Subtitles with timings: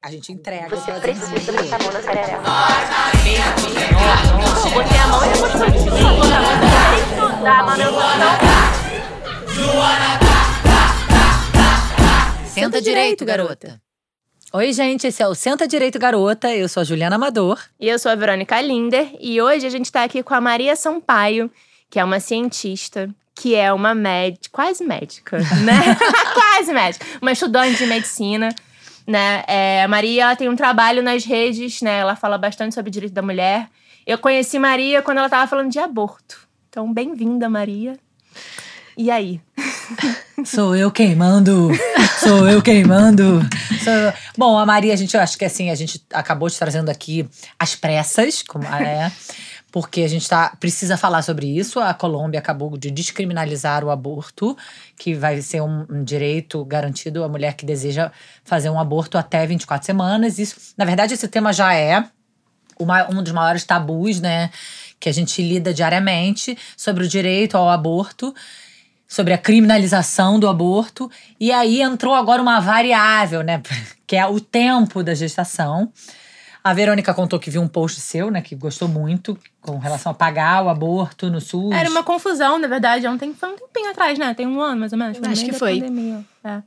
[0.00, 0.68] A gente entrega.
[0.68, 2.42] Você precisa botar a mão na perereba.
[4.72, 5.90] Botei a mão e depois tem que
[7.66, 8.08] manutenção.
[12.54, 13.82] Senta direito, garota.
[14.52, 16.54] Oi, gente, esse é o Senta Direito Garota.
[16.54, 17.60] Eu sou a Juliana Amador.
[17.78, 19.10] E eu sou a Verônica Linder.
[19.20, 21.50] E hoje a gente tá aqui com a Maria Sampaio,
[21.90, 25.96] que é uma cientista, que é uma médica, quase médica, né?
[26.32, 27.04] quase médica.
[27.20, 28.54] Uma estudante de medicina.
[29.08, 29.42] Né?
[29.48, 32.00] É, a Maria ela tem um trabalho nas redes, né?
[32.00, 33.66] Ela fala bastante sobre direito da mulher.
[34.06, 36.46] Eu conheci Maria quando ela estava falando de aborto.
[36.68, 37.98] Então, bem-vinda, Maria.
[38.98, 39.40] E aí?
[40.44, 41.70] Sou eu queimando.
[42.18, 43.40] Sou eu queimando.
[43.82, 44.12] Sou.
[44.36, 47.26] Bom, a Maria, a gente eu acho que assim, a gente acabou te trazendo aqui
[47.58, 49.10] as pressas, como é,
[49.70, 51.78] porque a gente tá, precisa falar sobre isso.
[51.78, 54.56] A Colômbia acabou de descriminalizar o aborto,
[54.96, 58.10] que vai ser um, um direito garantido à mulher que deseja
[58.44, 60.38] fazer um aborto até 24 semanas.
[60.38, 62.04] Isso, na verdade, esse tema já é
[62.78, 64.50] uma, um dos maiores tabus, né?
[64.98, 68.34] Que a gente lida diariamente sobre o direito ao aborto
[69.08, 71.10] sobre a criminalização do aborto.
[71.40, 73.62] E aí entrou agora uma variável, né?
[74.06, 75.92] Que é o tempo da gestação.
[76.64, 78.40] A Verônica contou que viu um post seu, né?
[78.40, 79.38] Que gostou muito
[79.72, 81.72] com relação a pagar o aborto no SUS.
[81.72, 84.34] Era uma confusão, na verdade, ontem foi um tempinho atrás, né?
[84.34, 85.18] Tem um ano, mais ou menos.
[85.22, 85.80] Acho que foi.
[85.80, 86.62] pandemia, é.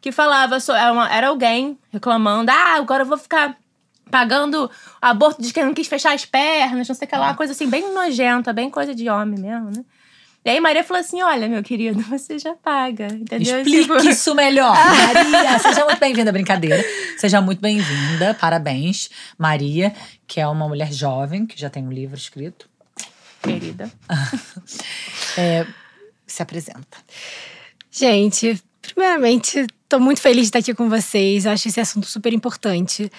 [0.00, 3.56] Que falava, so- era, uma- era alguém reclamando, ah, agora eu vou ficar
[4.10, 4.70] pagando
[5.02, 7.52] aborto de quem não quis fechar as pernas, não sei o que lá, uma coisa
[7.52, 9.84] assim, bem nojenta, bem coisa de homem mesmo, né?
[10.46, 13.58] E aí Maria falou assim: olha, meu querido, você já paga, entendeu?
[13.58, 14.76] Explique Tipo, isso melhor.
[14.76, 16.84] Maria, seja muito bem-vinda, brincadeira.
[17.18, 19.10] Seja muito bem-vinda, parabéns.
[19.36, 19.92] Maria,
[20.24, 22.68] que é uma mulher jovem, que já tem um livro escrito.
[23.42, 23.90] querida.
[25.38, 25.66] É,
[26.26, 26.96] se apresenta.
[27.90, 31.46] Gente, primeiramente, tô muito feliz de estar aqui com vocês.
[31.46, 33.12] Acho esse assunto super importante.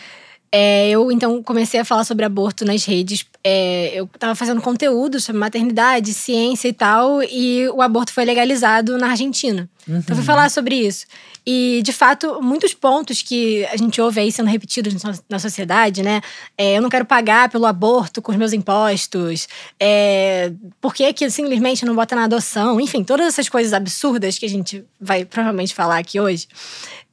[0.52, 3.26] É, eu, então, comecei a falar sobre aborto nas redes.
[3.44, 8.98] É, eu tava fazendo conteúdo sobre maternidade, ciência e tal, e o aborto foi legalizado
[8.98, 9.70] na Argentina.
[9.88, 11.06] Então, eu fui falar sobre isso.
[11.46, 14.94] E, de fato, muitos pontos que a gente ouve aí sendo repetidos
[15.30, 16.22] na sociedade, né?
[16.58, 19.48] É, eu não quero pagar pelo aborto com os meus impostos.
[19.80, 22.82] É, por que, que simplesmente não bota na adoção?
[22.82, 26.50] Enfim, todas essas coisas absurdas que a gente vai provavelmente falar aqui hoje.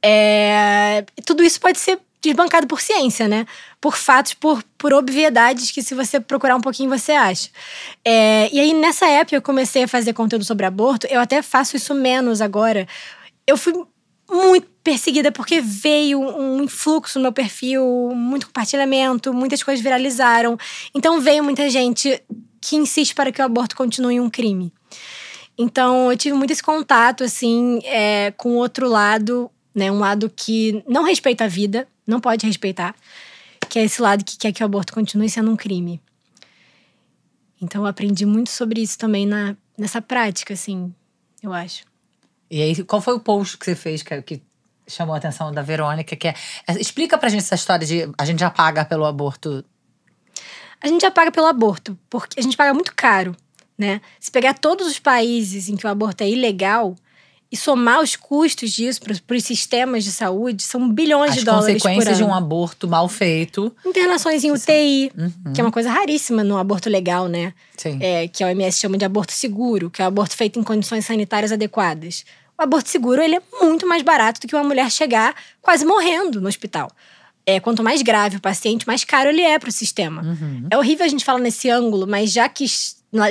[0.03, 1.97] É, tudo isso pode ser
[2.29, 3.45] desbancado por ciência, né?
[3.79, 7.49] Por fatos, por, por obviedades que, se você procurar um pouquinho, você acha.
[8.03, 11.07] É, e aí, nessa época, eu comecei a fazer conteúdo sobre aborto.
[11.07, 12.87] Eu até faço isso menos agora.
[13.47, 13.73] Eu fui
[14.29, 20.57] muito perseguida porque veio um influxo no meu perfil, muito compartilhamento, muitas coisas viralizaram.
[20.93, 22.21] Então veio muita gente
[22.61, 24.71] que insiste para que o aborto continue um crime.
[25.57, 30.31] Então eu tive muito esse contato assim é, com o outro lado, né, um lado
[30.33, 32.95] que não respeita a vida, não pode respeitar,
[33.69, 36.01] que é esse lado que quer que o aborto continue sendo um crime.
[37.61, 40.93] Então eu aprendi muito sobre isso também na, nessa prática, assim,
[41.43, 41.83] eu acho.
[42.49, 44.41] E aí, qual foi o post que você fez que, que
[44.87, 46.15] chamou a atenção da Verônica?
[46.15, 46.35] Que é,
[46.67, 49.65] é- explica pra gente essa história de a gente já paga pelo aborto.
[50.79, 53.35] A gente já paga pelo aborto, porque a gente paga muito caro,
[53.77, 53.99] né?
[54.19, 56.95] Se pegar todos os países em que o aborto é ilegal
[57.55, 61.81] e somar os custos disso para os sistemas de saúde, são bilhões As de dólares
[61.81, 62.35] por consequências de um ano.
[62.35, 63.73] aborto mal feito.
[63.85, 67.53] Internações em UTI, Uhum, que é uma coisa raríssima no aborto legal, né?
[67.77, 67.97] sim.
[68.01, 71.05] É, que a OMS chama de aborto seguro, que é o aborto feito em condições
[71.05, 72.25] sanitárias adequadas.
[72.57, 76.39] O aborto seguro ele é muito mais barato do que uma mulher chegar quase morrendo
[76.41, 76.91] no hospital.
[77.45, 80.21] É, quanto mais grave o paciente, mais caro ele é para o sistema.
[80.23, 80.67] Uhum.
[80.71, 82.65] É horrível a gente falar nesse ângulo, mas já que.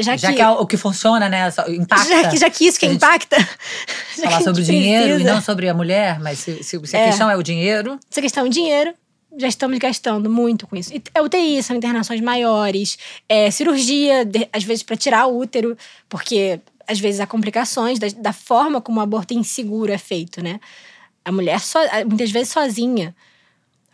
[0.02, 1.48] Já, Já que, que é o que funciona, né?
[1.68, 2.04] Impacta.
[2.08, 3.36] já que, já que isso que A impacta.
[4.14, 5.32] que falar a gente sobre o dinheiro e precisa.
[5.34, 7.06] não sobre a mulher, mas se, se- se a É.
[7.06, 8.94] questão é o dinheiro, Essa questão de dinheiro,
[9.36, 10.94] já estamos gastando muito com isso.
[10.94, 12.96] E é UTI, são internações maiores,
[13.28, 15.76] é cirurgia, de- às vezes para tirar o útero,
[16.08, 20.60] porque às vezes há complicações da, da forma como o aborto inseguro é feito, né?
[21.24, 23.14] A mulher, so, muitas vezes sozinha,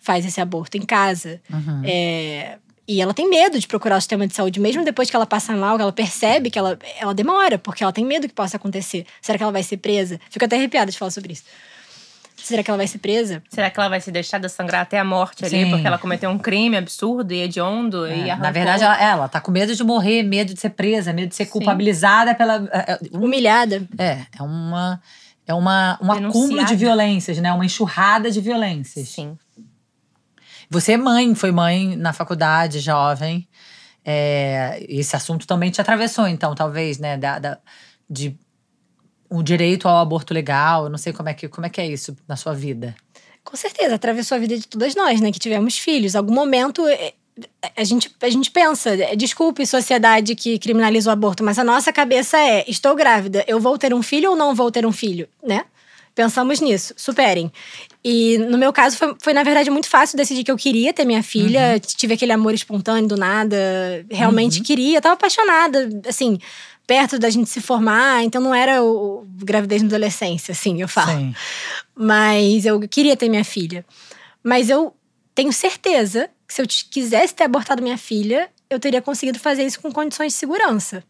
[0.01, 1.41] faz esse aborto em casa.
[1.49, 1.83] Uhum.
[1.85, 2.59] É,
[2.95, 5.55] e ela tem medo de procurar o sistema de saúde, mesmo depois que ela passa
[5.55, 9.07] mal, que ela percebe que ela, ela demora, porque ela tem medo que possa acontecer.
[9.23, 10.19] Será que ela vai ser presa?
[10.31, 11.45] Fico até arrepiada de falar sobre isso.
[12.37, 13.43] Será que ela vai ser presa?
[13.51, 15.71] Será que ela vai se deixar de sangrar até a morte ali, Sim.
[15.71, 19.41] porque ela cometeu um crime absurdo e hediondo É, e na verdade, ela, ela tá
[19.41, 21.51] com medo de morrer, medo de ser presa, medo de ser Sim.
[21.51, 22.67] culpabilizada pela.
[22.73, 23.87] é, é, um- Humilhada.
[23.99, 25.01] É, é uma.
[25.47, 26.29] É uma, um Denunciada.
[26.29, 27.53] acúmulo de violências, né?
[27.53, 29.09] Uma enxurrada de violências.
[29.09, 29.37] Sim.
[30.71, 33.47] Você é mãe, foi mãe na faculdade, jovem.
[34.05, 37.17] É, esse assunto também te atravessou, então, talvez, né?
[37.19, 37.59] Da, da-
[38.09, 38.37] de
[39.29, 40.89] o direito ao aborto legal.
[40.89, 42.95] Não sei como é que, como é, que é isso na sua vida.
[43.45, 45.33] Com certeza, atravessou a vida de todas nós, né?
[45.33, 46.15] Que tivemos filhos.
[46.15, 47.15] Algum momento é,
[47.77, 51.93] a gente, a gente pensa, é, desculpe sociedade que criminaliza o aborto, mas a nossa
[51.93, 55.29] cabeça é: estou grávida, eu vou ter um filho ou não vou ter um filho,
[55.43, 55.65] né?
[56.15, 57.51] Pensamos nisso, superem.
[58.03, 61.05] E no meu caso foi, foi na verdade muito fácil decidir que eu queria ter
[61.05, 63.57] minha filha, tive aquele amor espontâneo do nada,
[64.11, 66.39] realmente queria, tava apaixonada, assim,
[66.87, 70.89] perto da gente se formar, então não era o, o gravidez na adolescência, assim, eu
[70.89, 71.19] falo.
[71.19, 71.35] Sim.
[71.95, 73.85] Mas eu queria ter minha filha.
[74.43, 74.95] Mas eu
[75.35, 79.79] tenho certeza que se eu quisesse ter abortado minha filha, eu teria conseguido fazer isso
[79.81, 81.05] com condições de segurança.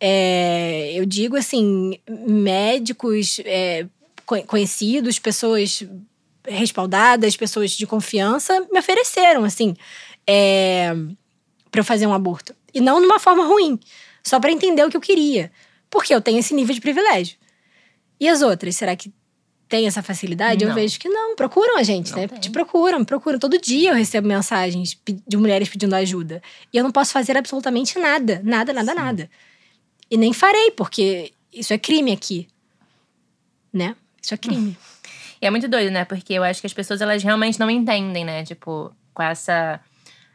[0.00, 3.86] É, eu digo assim, médicos é,
[4.24, 5.82] co- conhecidos, pessoas
[6.48, 9.74] respaldadas, pessoas de confiança, me ofereceram, assim,
[10.26, 10.92] é,
[11.70, 12.54] para eu fazer um aborto.
[12.72, 13.78] E não numa forma ruim,
[14.22, 15.50] só para entender o que eu queria.
[15.90, 17.36] Porque eu tenho esse nível de privilégio.
[18.20, 19.12] E as outras, será que
[19.68, 20.62] tem essa facilidade?
[20.62, 20.74] Eu Não.
[20.74, 21.36] vejo que não.
[21.36, 22.28] Procuram a gente, Não né?
[22.28, 22.40] tem.
[22.40, 23.38] Te procuram, procuram.
[23.38, 26.42] Todo dia eu recebo mensagens de mulheres pedindo ajuda.
[26.72, 28.40] E eu não posso fazer absolutamente nada.
[28.44, 29.30] Nada, nada, nada.
[30.10, 32.48] E nem farei, porque isso é crime aqui.
[33.72, 33.94] Né?
[34.22, 34.76] Isso é crime.
[35.40, 36.04] E é muito doido, né?
[36.04, 38.44] Porque eu acho que as pessoas, elas realmente não entendem, né?
[38.44, 39.80] Tipo, com essa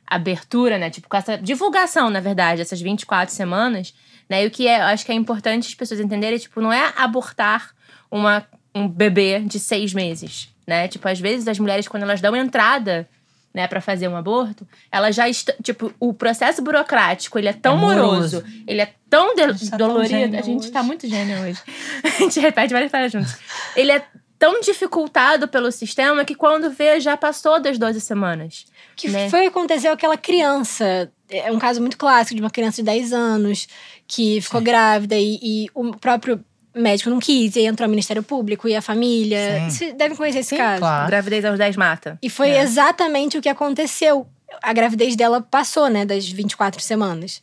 [0.05, 0.89] abertura, né?
[0.89, 3.93] Tipo, com essa divulgação, na verdade, essas 24 semanas,
[4.29, 4.43] né?
[4.43, 6.93] E o que é, eu acho que é importante as pessoas entenderem, tipo, não é
[6.97, 7.71] abortar
[8.11, 8.45] uma,
[8.75, 10.87] um bebê de seis meses, né?
[10.87, 13.07] Tipo, às vezes as mulheres, quando elas dão entrada,
[13.53, 17.75] né, para fazer um aborto, elas já estão, tipo, o processo burocrático, ele é tão
[17.77, 18.63] É moroso, moroso.
[18.65, 20.71] ele é tão de- A tá dolorido, a gente hoje.
[20.71, 21.59] tá muito gênio hoje.
[22.03, 23.35] a gente repete várias palavras juntos.
[23.75, 24.03] Ele é
[24.43, 28.65] tão dificultado pelo sistema que quando vê já passou das 12 semanas.
[28.93, 29.29] Que Né?
[29.29, 31.09] foi o que aconteceu com aquela criança.
[31.29, 33.67] É um caso muito clássico de uma criança de 10 anos
[34.05, 36.43] que ficou grávida e, e o próprio
[36.75, 39.39] médico não quis, e aí entrou o Ministério Público e a família.
[39.61, 39.69] Sim.
[39.69, 40.79] Vocês devem conhecer esse Sim, caso.
[40.79, 41.07] claro.
[41.07, 42.19] Gravidez aos 10 mata.
[42.21, 42.61] E foi É.
[42.63, 44.27] exatamente o que aconteceu.
[44.61, 47.41] A gravidez dela passou, né, das 24 semanas.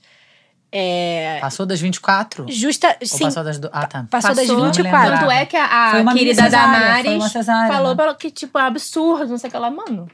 [0.72, 2.46] É, Passou das 24?
[2.48, 3.58] justa, Ou sim, passou das.
[3.58, 4.06] do- Ah, tá.
[4.08, 4.82] passou, das Não me 24.
[4.84, 5.18] lembrava.
[5.18, 7.32] Tanto é que a, a querida cesárea, Damares
[7.68, 7.94] falou né?
[7.96, 9.70] pra- que, tipo, é absurdo, não sei o que lá.
[9.70, 10.08] Mano,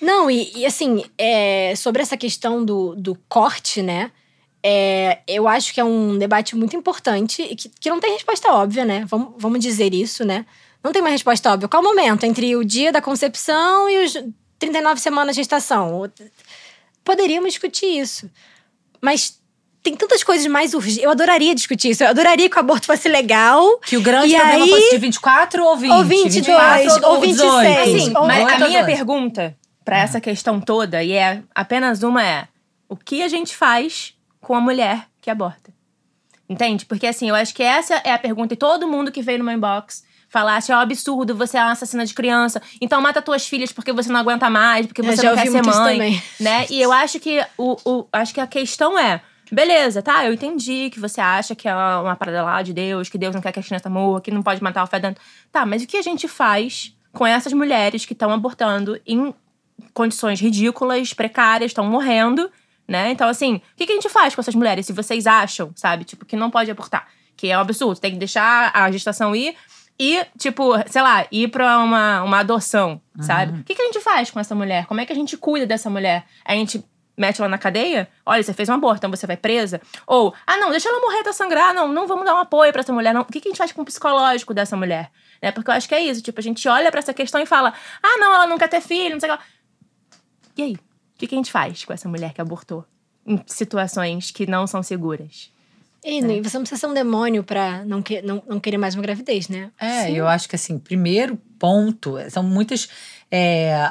[0.00, 4.10] Não, e, e assim, é, sobre essa questão do, do corte, né?
[4.64, 8.52] é, eu acho que é um debate muito importante e que, que não tem resposta
[8.52, 9.04] óbvia, né?
[9.08, 10.44] Vamos, vamos dizer isso, né?
[10.84, 11.66] Não tem uma resposta óbvia.
[11.68, 14.12] Qual o momento entre o dia da concepção e os
[14.60, 16.08] 39 semanas de gestação?
[17.04, 18.30] Poderíamos discutir isso.
[19.00, 19.40] Mas
[19.82, 21.02] tem tantas coisas mais urgentes.
[21.02, 22.04] Eu adoraria discutir isso.
[22.04, 23.78] Eu adoraria que o aborto fosse legal.
[23.80, 25.90] Que o grande E problema aí- fosse de 24 ou 20?
[25.92, 27.78] Ou 22, ou 26.
[27.78, 32.02] Assim, Ou- mas oito a ou minha pergunta pra essa questão toda, e é apenas
[32.02, 32.46] uma, é:
[32.88, 35.72] o que a gente faz com a mulher que aborta?
[36.48, 36.84] Entende?
[36.84, 39.44] Porque assim, eu acho que essa é a pergunta, e todo mundo que veio no
[39.44, 43.46] meu inbox falasse: é um absurdo, você é uma assassina de criança, então mata tuas
[43.46, 45.92] filhas porque você não aguenta mais, porque Eu você já não quer ouvi ser mãe.
[45.98, 46.22] também.
[46.38, 46.66] Né?
[46.70, 49.20] E eu acho que o, o- acho que a questão é.
[49.52, 50.24] Beleza, tá?
[50.24, 53.42] Eu entendi que você acha que é uma parada lá de Deus, que Deus não
[53.42, 55.18] quer que a criança morra, que não pode matar o fedendo.
[55.52, 59.34] Tá, mas o que a gente faz com essas mulheres que estão abortando em
[59.92, 62.50] condições ridículas, precárias, estão morrendo,
[62.88, 63.10] né?
[63.10, 64.86] Então, assim, o que que a gente faz com essas mulheres?
[64.86, 67.06] Se vocês acham, sabe, tipo, que não pode abortar,
[67.36, 69.54] que é um absurdo, tem que deixar a gestação ir
[69.98, 73.60] e, tipo, sei lá, ir pra uma, uma adoção, sabe?
[73.60, 74.86] O que, que a gente faz com essa mulher?
[74.86, 76.24] Como é que a gente cuida dessa mulher?
[76.42, 76.82] A gente
[77.16, 78.08] mete ela na cadeia?
[78.24, 79.80] Olha, você fez um aborto, então você vai presa?
[80.06, 82.80] Ou, ah, não, deixa ela morrer até sangrar, não, não vamos dar um apoio pra
[82.80, 83.22] essa mulher, não.
[83.22, 85.10] O que, que a gente faz com o psicológico dessa mulher?
[85.40, 85.50] Né?
[85.52, 87.72] Porque eu acho que é isso, tipo, a gente olha pra essa questão e fala,
[88.02, 89.46] ah, não, ela não quer ter filho, não sei o que lá.
[90.56, 90.74] E aí?
[90.74, 92.84] O que, que a gente faz com essa mulher que abortou?
[93.26, 95.52] Em situações que não são seguras.
[96.04, 98.96] E e você não precisa ser um demônio pra não, que, não, não querer mais
[98.96, 99.70] uma gravidez, né?
[99.80, 102.88] É, eu acho que assim, primeiro ponto, são muitas.
[103.30, 103.88] é,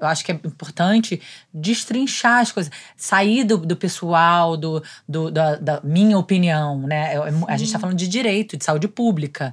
[0.00, 1.20] eu acho que é importante
[1.52, 7.14] destrinchar as coisas, sair do, do pessoal, do, do- da, da minha opinião, né?
[7.14, 9.52] É- é A gente tá falando de direito, de saúde pública.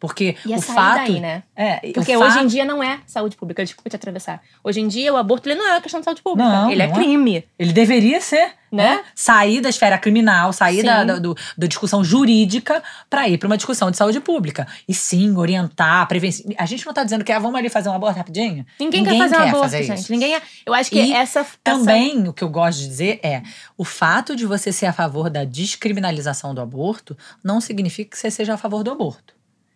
[0.00, 0.96] Porque E é o sair fato.
[0.96, 1.42] daí, né?
[1.54, 4.42] É, Porque fato- hoje em dia não é saúde pública, desculpa te atravessar.
[4.64, 6.82] Hoje em dia o aborto ele não é uma questão de saúde pública, Não, ele
[6.82, 6.98] é não é.
[6.98, 7.44] crime.
[7.58, 8.96] Ele deveria ser, Né?
[8.96, 9.04] né?
[9.14, 13.56] Sair da esfera criminal, sair da, da, do- da discussão jurídica para ir para uma
[13.58, 14.66] discussão de saúde pública.
[14.88, 16.42] E sim, orientar, prevenir.
[16.56, 18.64] A gente não tá dizendo que ah, vamos ali fazer um aborto rapidinho.
[18.80, 19.98] Ninguém, quer fazer um aborto, fazer gente.
[20.00, 20.10] isso.
[20.12, 20.42] Ninguém é...
[20.64, 23.42] Eu acho que E essa, essa- Também, o que eu gosto de dizer é:
[23.76, 28.30] o fato de você ser a favor da descriminalização do aborto não significa que você
[28.30, 29.34] seja a favor do aborto.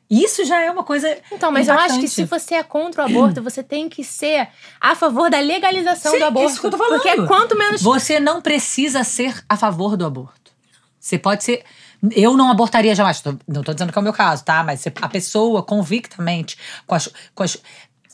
[0.09, 1.19] Isso já é uma coisa.
[1.33, 2.11] Então, mas eu acho que impactante.
[2.11, 4.49] se você é contra o aborto, você tem que ser
[4.81, 6.51] a favor da legalização Sim, do aborto.
[6.51, 7.03] isso que eu tô falando.
[7.03, 7.83] Porque quanto menos.
[7.83, 10.53] Você não precisa ser a favor do aborto.
[11.01, 11.65] Você pode ser.
[12.13, 13.23] Eu não abortaria jamais.
[13.49, 14.63] Não tô dizendo que é o meu caso, tá?
[14.63, 17.59] Mas a pessoa convictamente, com as, com as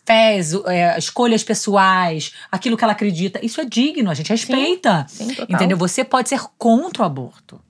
[0.04, 3.44] fés, é, escolhas pessoais, aquilo que ela acredita.
[3.44, 5.06] Isso é digno, a gente respeita.
[5.08, 5.46] Sim, total.
[5.56, 5.76] Entendeu?
[5.76, 7.60] Você pode ser contra o aborto.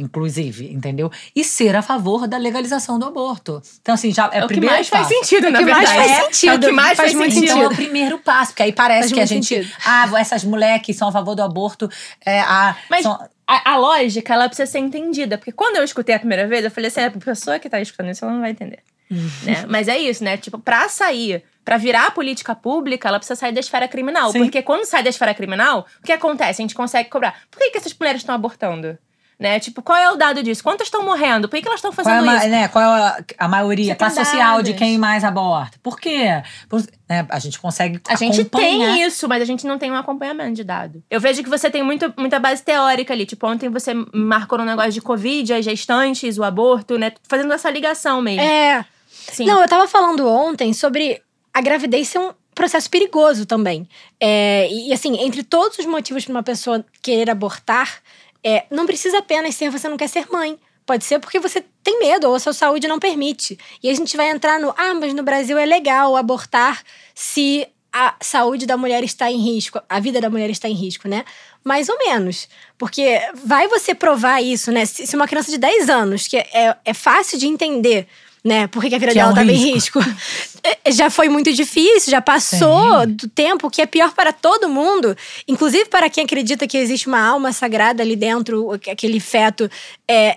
[0.00, 1.10] Inclusive, entendeu?
[1.36, 3.62] E ser a favor da legalização do aborto.
[3.80, 5.14] Então, assim, já é, É o que primeiro mais faz passo.
[5.20, 6.08] sentido, na que mais verdade.
[6.08, 7.50] faz É, sentido, É o que mais faz faz, muito sentido.
[7.52, 9.46] Então é o primeiro passo, porque aí parece Faz que a gente.
[9.56, 9.72] sentido.
[9.84, 11.88] Ah, essas mulheres que são a favor do aborto.
[12.24, 15.36] É, a, Mas são- a, a lógica, ela precisa ser entendida.
[15.38, 18.10] Porque quando eu escutei a primeira vez, eu falei assim, a pessoa que tá escutando
[18.10, 18.78] isso, ela não vai entender.
[19.10, 19.64] né?
[19.68, 20.36] Mas é isso, né?
[20.36, 24.30] Tipo, pra sair, pra virar política pública, ela precisa sair da esfera criminal.
[24.30, 24.38] Sim.
[24.38, 26.62] Porque quando sai da esfera criminal, o que acontece?
[26.62, 27.34] A gente consegue cobrar.
[27.50, 28.96] Por que, que essas mulheres estão abortando?
[29.40, 29.58] Né?
[29.58, 30.62] Tipo, qual é o dado disso?
[30.62, 31.48] Quantas estão morrendo?
[31.48, 32.48] Por que, que elas estão qual é, a, fazendo isso?
[32.48, 34.78] né, qual é a, a maioria, classe tem social de dados.
[34.78, 35.78] quem mais aborta?
[35.82, 36.42] Por quê?
[36.68, 37.98] Por- né, a gente consegue.
[38.06, 41.02] A gente tem isso, mas a gente não tem um acompanhamento de dado.
[41.10, 43.24] Eu vejo que você tem muito, muita base teórica ali.
[43.24, 47.10] Tipo, ontem você marcou no negócio de Covid, as gestantes, o aborto, né?
[47.26, 48.42] Fazendo essa ligação mesmo.
[48.42, 48.84] É.
[49.08, 49.46] Sim.
[49.46, 51.22] Não, eu tava falando ontem sobre
[51.54, 53.88] a gravidez ser um processo perigoso também.
[54.20, 58.02] É, e, assim, entre todos os motivos para uma pessoa querer abortar,
[58.44, 60.58] é, não precisa apenas ser você não quer ser mãe.
[60.86, 63.58] Pode ser porque você tem medo ou a sua saúde não permite.
[63.82, 66.82] E a gente vai entrar no, ah, mas no Brasil é legal abortar
[67.14, 71.08] se a saúde da mulher está em risco, a vida da mulher está em risco,
[71.08, 71.24] né?
[71.62, 72.48] Mais ou menos.
[72.78, 74.84] Porque vai você provar isso, né?
[74.84, 78.06] Se, se uma criança de 10 anos, que é, é fácil de entender,
[78.44, 78.66] né?
[78.66, 80.00] Por que a vida Que é dela um tá em risco.
[80.00, 80.00] risco.
[80.84, 85.16] É, já foi muito difícil, já passou do tempo, que é pior para todo mundo,
[85.48, 89.70] inclusive para quem acredita que existe uma alma sagrada ali dentro, aquele feto.
[90.06, 90.36] É,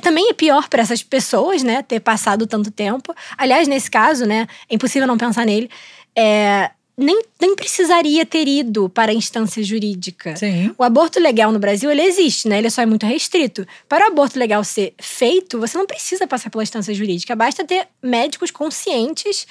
[0.00, 1.82] também é pior para essas pessoas, né?
[1.82, 3.14] Ter passado tanto tempo.
[3.36, 4.46] Aliás, nesse caso, né?
[4.70, 5.68] É impossível não pensar nele.
[6.16, 10.36] É, nem, nem precisaria ter ido para a instância jurídica.
[10.36, 10.74] Sim.
[10.76, 12.58] O aborto legal no Brasil, ele existe, né?
[12.58, 13.64] Ele só é muito restrito.
[13.88, 17.36] Para o aborto legal ser feito, você não precisa passar pela instância jurídica.
[17.36, 19.46] Basta ter médicos conscientes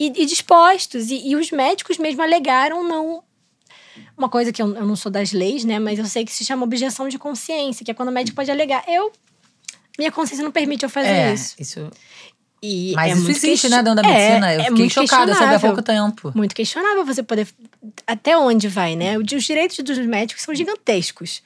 [0.00, 1.10] e, e dispostos.
[1.10, 3.22] E, e os médicos mesmo alegaram não...
[4.16, 5.78] Uma coisa que eu, eu não sou das leis, né?
[5.78, 8.50] Mas eu sei que se chama objeção de consciência, que é quando o médico pode
[8.50, 8.82] alegar.
[8.88, 9.12] Eu...
[9.98, 11.54] Minha consciência não permite eu fazer É, isso.
[11.58, 11.90] isso.
[12.62, 14.54] E Mas é isso muito existe, né, dentro da É, medicina.
[14.54, 16.32] eu é fiquei muito chocada, eu soube há pouco tempo.
[16.34, 17.46] Muito questionável você poder.
[18.06, 19.18] Até onde vai, né?
[19.18, 21.42] Os direitos dos médicos são gigantescos.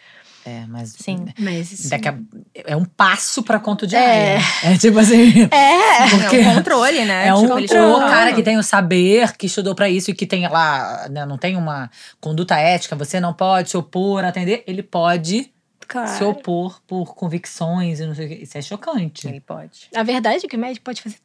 [0.46, 0.94] É, mas.
[0.98, 1.26] Sim.
[1.38, 1.90] Mas isso.
[1.90, 2.16] Daqui a-
[2.64, 4.38] é um passo pra conto de É.
[4.62, 5.32] É tipo assim.
[5.52, 6.08] É!
[6.10, 7.26] Porque É um controle, né?
[7.28, 10.14] É um Tipo, eles o cara que tem o saber, que estudou pra isso e
[10.14, 11.90] que tem lá, né, não tem uma
[12.20, 15.50] conduta ética, você não pode se opor, atender, ele pode
[15.90, 16.28] se Claro.
[16.30, 18.34] opor por convicções e não sei o que.
[18.36, 19.26] Isso é chocante.
[19.28, 19.88] Ele pode.
[19.94, 21.18] A verdade é que o médico pode fazer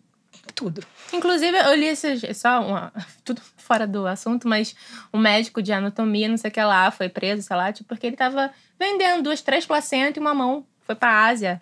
[0.54, 0.84] tudo.
[1.14, 2.94] Inclusive, eu li esses, só uma,
[3.24, 4.76] tudo fora do assunto, mas
[5.14, 8.08] um médico de anatomia, não sei o que lá, foi preso, sei lá, tipo, porque
[8.08, 10.66] ele tava vendendo duas, três placentas e uma mão.
[10.82, 11.62] Foi pra Ásia.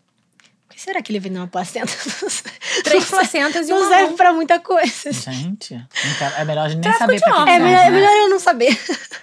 [0.74, 1.92] Que será que ele vendeu uma placenta?
[2.84, 4.16] Três placentas e Não uma serve mão.
[4.16, 5.12] pra muita coisa.
[5.12, 7.80] Gente, não quero- é melhor a gente nem Tráfico saber pra quem É serve, melhor,
[7.80, 7.92] é né?
[7.92, 8.80] melhor eu não saber.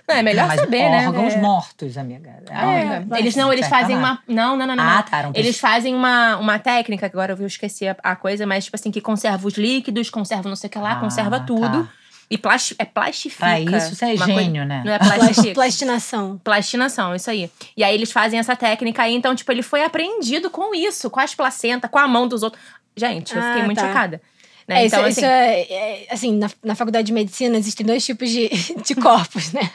[0.09, 1.07] Não, é melhor Mas saber, né?
[1.09, 1.38] órgãos É.
[1.40, 2.30] mortos, amiga.
[2.50, 4.21] É, eles não, eles fazem uma.
[4.28, 4.85] Não, não, não, não.
[4.85, 5.02] Ah, não.
[5.02, 8.64] tá, eram Eles fazem uma, uma técnica, que agora eu esqueci a, a coisa, mas
[8.64, 11.85] tipo assim, que conserva os líquidos, conserva não sei o que lá, Ah, conserva tudo.
[11.85, 11.88] tá.
[12.30, 13.40] E plasti é plastifica.
[13.44, 14.82] Pra isso, você é coisa- gênio, né?
[14.84, 15.54] Não é Plasti- plastifica.
[15.54, 16.40] Plastinação.
[16.44, 17.50] Plastinação, isso aí.
[17.76, 21.18] E aí eles fazem essa técnica aí, então, tipo, ele foi apreendido com isso, com
[21.18, 22.62] as placentas, com a mão dos outros.
[22.96, 23.88] Gente, eu fiquei Ah, muito tá.
[23.88, 24.22] chocada.
[24.68, 24.82] Né?
[24.82, 28.04] É, então, isso, assim, isso é, é, assim, na, na faculdade de medicina existem dois
[28.06, 28.49] tipos de,
[28.87, 29.68] de corpos, né?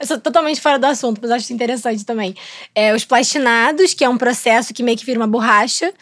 [0.00, 2.34] Eu sou totalmente fora do assunto, mas acho isso interessante também.
[2.74, 5.92] É, os plastinados, que é um processo que meio que vira uma borracha.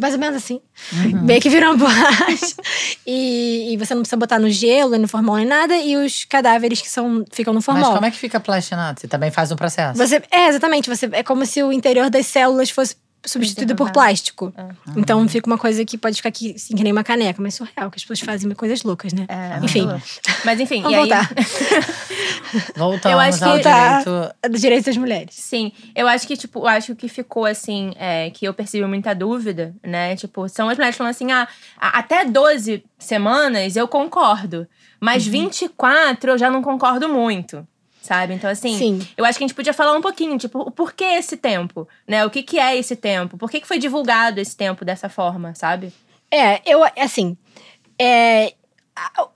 [0.00, 0.60] Mais ou menos assim.
[0.92, 1.22] Uhum.
[1.22, 2.56] Meio que vira uma borracha.
[3.06, 5.76] E, e você não precisa botar no gelo, no formol nem nada.
[5.76, 7.82] E os cadáveres que são, ficam no formol.
[7.82, 9.00] Mas como é que fica plastinado?
[9.00, 9.98] Você também faz um processo?
[9.98, 10.88] Você, é, exatamente.
[10.88, 12.94] Você, é como se o interior das células fosse
[13.24, 14.52] substituído por plástico.
[14.56, 14.68] É.
[14.96, 17.90] Então fica uma coisa que pode ficar aqui, assim, que nem uma caneca, mas surreal,
[17.90, 19.26] que as pessoas fazem coisas loucas, né?
[19.28, 19.80] é, Enfim.
[19.82, 20.06] muito louco.
[20.44, 21.08] Mas enfim, Vamos e aí.
[21.08, 21.30] voltar.
[22.76, 24.34] Voltamos Eu acho que- ao direito.
[24.42, 25.34] É dos direitos das mulheres.
[25.34, 28.54] Sim, eu acho que, tipo, eu acho que o que ficou assim, é, que eu
[28.54, 30.16] percebi muita dúvida, né?
[30.16, 31.46] Tipo, são as mulheres falando assim: ah,
[31.78, 34.66] até 12 semanas eu concordo,
[35.00, 35.32] mas Uhum.
[35.32, 37.66] 24 eu já não concordo muito.
[38.02, 38.34] Sabe?
[38.34, 39.08] Então, assim, Sim.
[39.16, 42.24] eu acho que a gente podia falar um pouquinho, tipo, o porquê esse tempo, né?
[42.24, 43.36] O que, que é esse tempo?
[43.36, 45.92] Por que, que foi divulgado esse tempo dessa forma, sabe?
[46.30, 47.36] É, eu, assim,
[48.00, 48.54] é,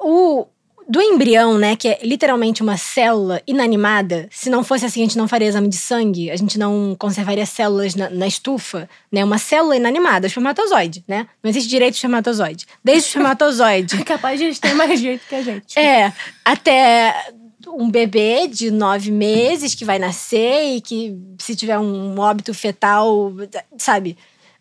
[0.01, 0.47] o
[0.89, 5.17] do embrião, né, que é literalmente uma célula inanimada, se não fosse assim, a gente
[5.17, 9.39] não faria exame de sangue, a gente não conservaria células na, na estufa, né, uma
[9.39, 12.67] célula inanimada, o espermatozoide, né, não existe direito de espermatozoide.
[12.83, 15.79] Desde o espermatozoide É capaz de eles terem mais jeito que a gente.
[15.79, 16.13] É,
[16.45, 17.33] até
[17.69, 23.33] um bebê de nove meses que vai nascer e que, se tiver um óbito fetal,
[23.79, 24.17] sabe,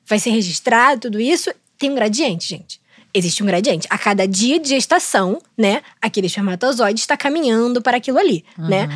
[0.05, 1.51] vai ser registrado, tudo isso.
[1.77, 2.81] Tem um gradiente, gente.
[3.13, 3.87] existe um gradiente.
[3.89, 8.87] A cada dia de gestação, né, aquele espermatozoide está caminhando para aquilo ali, né?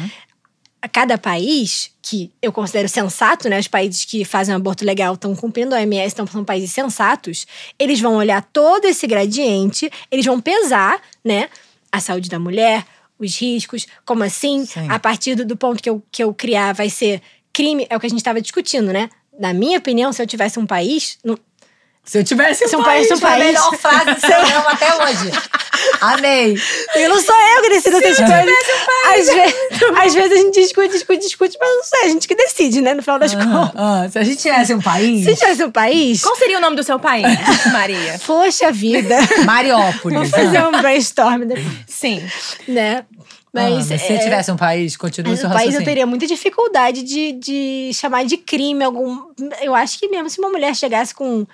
[0.82, 5.14] A cada país que eu considero sensato, né, os países que fazem um aborto legal
[5.14, 7.46] estão cumprindo a OMS, então são países sensatos,
[7.78, 11.50] eles vão olhar todo esse gradiente, eles vão pesar, né,
[11.92, 12.86] a saúde da mulher,
[13.20, 14.88] os riscos, como assim, Sim.
[14.90, 17.22] a partir do, do ponto que eu, que eu criar vai ser
[17.52, 19.10] crime, é o que a gente estava discutindo, né?
[19.40, 21.38] Na minha opinião, se eu tivesse um país, não-
[22.08, 23.46] Se eu tivesse um Se um país, país, um foi a país.
[23.48, 25.32] melhor frase do programa até hoje.
[26.02, 26.56] Amei.
[26.96, 28.56] E não sou eu que decido essas coisas.
[29.14, 32.34] Às, ve- às vezes a gente discute, discute, discute, mas não sei, a gente que
[32.36, 32.94] decide, né?
[32.94, 33.52] No final das contas.
[33.76, 36.62] Ah, ah, se a gente tivesse um país, Se tivesse um país, Qual seria o
[36.62, 37.26] nome do seu país,
[37.74, 38.20] Maria?
[38.26, 39.16] poxa vida.
[39.46, 40.18] Mariópolis.
[40.18, 40.70] Vamos fazer ah.
[40.70, 42.24] um brainstorm depois, Sim.
[42.68, 43.04] né?
[43.54, 46.26] Mas, Ah, se é, tivesse um país, continua o mas seu país eu teria muita
[46.28, 49.20] dificuldade de, de chamar de crime algum.
[49.62, 51.46] Eu acho que mesmo se uma mulher chegasse com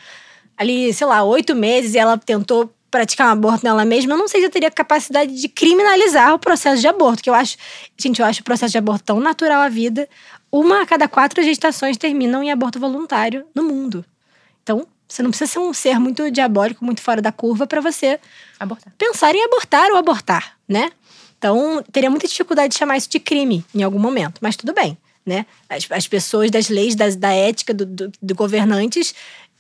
[0.57, 4.27] ali, sei lá, oito meses e ela tentou praticar um aborto nela mesma, eu não
[4.27, 7.57] sei se eu teria capacidade de criminalizar o processo de aborto, que eu acho,
[7.97, 10.07] gente, eu acho o processo de aborto tão natural à vida.
[10.51, 14.05] Uma a cada quatro gestações terminam em aborto voluntário no mundo.
[14.61, 18.19] Então, você não precisa ser um ser muito diabólico, muito fora da curva para você
[18.59, 18.93] Abortar.
[18.95, 20.91] pensar em abortar ou abortar, né?
[21.37, 24.97] Então, teria muita dificuldade de chamar isso de crime em algum momento, mas tudo bem,
[25.25, 25.45] né?
[25.67, 29.13] As, as pessoas das leis, das, da ética do, do, do governantes,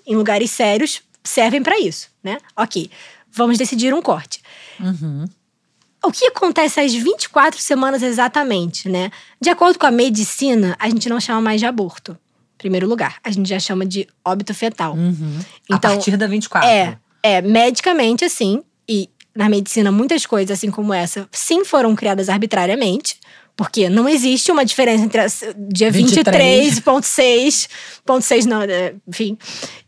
[0.05, 2.37] em lugares sérios, servem para isso, né?
[2.55, 2.89] Ok,
[3.31, 4.41] vamos decidir um corte.
[4.79, 5.25] Uhum.
[6.03, 9.09] O que acontece às 24 semanas exatamente, né?
[9.39, 12.11] De acordo com a medicina, a gente não chama mais de aborto.
[12.55, 14.95] Em primeiro lugar, a gente já chama de óbito fetal.
[14.95, 15.39] Uhum.
[15.71, 16.69] a Então, partir da 24.
[16.69, 22.27] É, é, medicamente, assim, e na medicina, muitas coisas, assim como essa, sim foram criadas
[22.27, 23.17] arbitrariamente.
[23.55, 26.79] Porque não existe uma diferença entre a, dia 23.
[26.79, 27.69] 23.6,
[28.03, 29.37] ponto 6 não, é, enfim,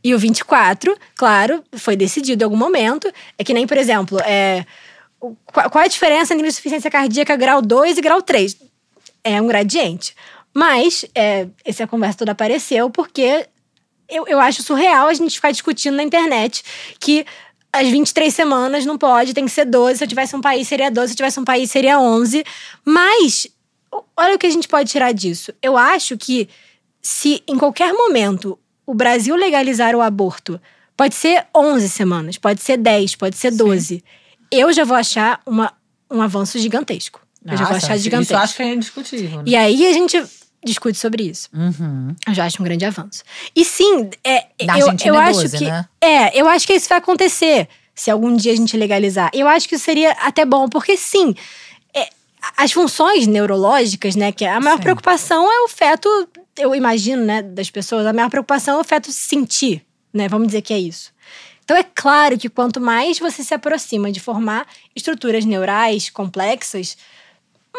[0.04, 3.12] e o 24, claro, foi decidido em algum momento.
[3.38, 4.66] É que nem, por exemplo, é,
[5.52, 8.56] qual, é a diferença entre insuficiência cardíaca grau 2 e grau 3?
[9.24, 10.16] É um gradiente.
[10.54, 13.48] Mas é, essa conversa toda apareceu porque
[14.08, 16.64] eu, eu acho surreal a gente ficar discutindo na internet
[17.00, 17.26] que
[17.74, 19.98] as 23 semanas não pode, tem que ser 12.
[19.98, 21.08] Se eu tivesse um país, seria 12.
[21.08, 22.46] Se eu tivesse um país, seria 11.
[22.86, 23.48] Mas,
[24.16, 25.54] olha o que a gente pode tirar disso.
[25.62, 26.50] Eu acho que
[27.02, 30.60] se em qualquer momento o Brasil legalizar o aborto,
[30.96, 34.04] pode ser 11 semanas, pode ser 10, pode ser 12.
[34.52, 35.74] Eu já vou achar uma,
[36.10, 37.22] um avanço gigantesco.
[37.44, 38.34] Eu já vou Nossa, achar gigantesco.
[38.34, 39.38] Isso eu acho que é indiscutível.
[39.38, 39.44] Né?
[39.48, 40.24] E aí a gente
[40.66, 41.48] discute sobre isso.
[41.54, 42.16] Uhum.
[42.28, 43.24] Eu já acho um grande avanço.
[43.56, 45.66] E sim, é, eu, eu é acho 12, que.
[45.66, 45.86] né?
[46.02, 49.30] É, eu acho que isso vai acontecer se algum dia a gente legalizar.
[49.32, 51.36] Eu acho que isso seria até bom, porque sim,
[52.58, 54.32] as funções neurológicas, né?
[54.32, 54.84] Que a maior Sim.
[54.84, 56.10] preocupação é o feto,
[56.58, 60.28] eu imagino, né, das pessoas, a maior preocupação é o feto sentir, né?
[60.28, 61.14] Vamos dizer que é isso.
[61.64, 66.96] Então é claro que quanto mais você se aproxima de formar estruturas neurais complexas,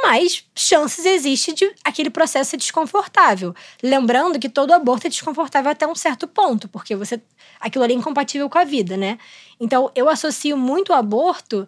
[0.02, 3.54] mais chances existe de aquele processo ser desconfortável.
[3.82, 7.20] Lembrando que todo aborto é desconfortável até um certo ponto, porque você
[7.60, 9.18] aquilo ali é incompatível com a vida, né?
[9.58, 11.66] Então eu associo muito o aborto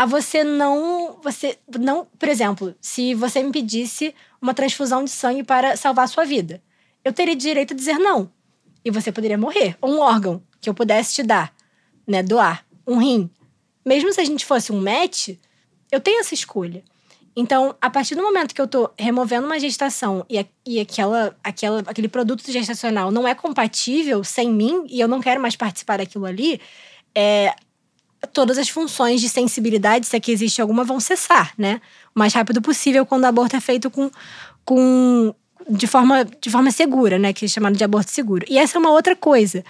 [0.00, 5.44] a você não, você não, por exemplo, se você me pedisse uma transfusão de sangue
[5.44, 6.62] para salvar a sua vida,
[7.04, 8.32] eu teria direito a dizer não.
[8.82, 11.52] E você poderia morrer, ou um órgão que eu pudesse te dar,
[12.06, 13.28] né, doar, um rim.
[13.84, 15.36] Mesmo se a gente fosse um match,
[15.92, 16.82] eu tenho essa escolha.
[17.36, 21.36] Então, a partir do momento que eu tô removendo uma gestação e, a- e aquela,
[21.44, 25.98] aquela, aquele produto gestacional não é compatível sem mim e eu não quero mais participar
[25.98, 26.58] daquilo ali,
[27.14, 27.54] é,
[28.26, 31.80] todas as funções de sensibilidade, se é que existe alguma, vão cessar, né?
[32.14, 34.10] O mais rápido possível quando o aborto é feito com,
[34.64, 35.34] com
[35.68, 37.32] de, forma, de forma segura, né?
[37.32, 38.44] Que é chamado de aborto seguro.
[38.48, 39.64] E essa é uma outra coisa.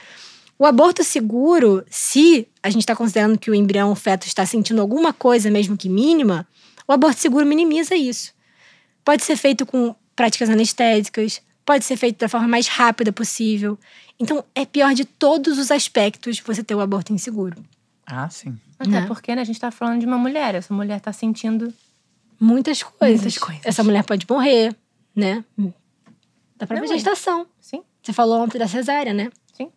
[0.58, 4.80] O aborto seguro, se a gente está considerando que o embrião, o feto, está sentindo
[4.80, 6.46] alguma coisa, mesmo que mínima,
[6.86, 8.32] o aborto seguro minimiza isso.
[9.04, 13.78] Pode ser feito com práticas anestésicas, pode ser feito da forma mais rápida possível.
[14.18, 17.56] Então, é pior de todos os aspectos você ter o aborto inseguro.
[18.10, 18.58] Ah, sim.
[18.78, 19.06] Até Né?
[19.06, 20.54] porque né, a gente tá falando de uma mulher.
[20.54, 21.72] Essa mulher tá sentindo.
[22.40, 23.20] Muitas coisas.
[23.20, 23.66] Muitas coisas.
[23.66, 24.74] Essa mulher pode morrer,
[25.14, 25.44] né?
[26.56, 26.96] Da própria Não, é.
[26.98, 27.46] gestação.
[27.60, 29.30] Sim, Você falou ontem da cesárea, né?
[29.52, 29.70] sim.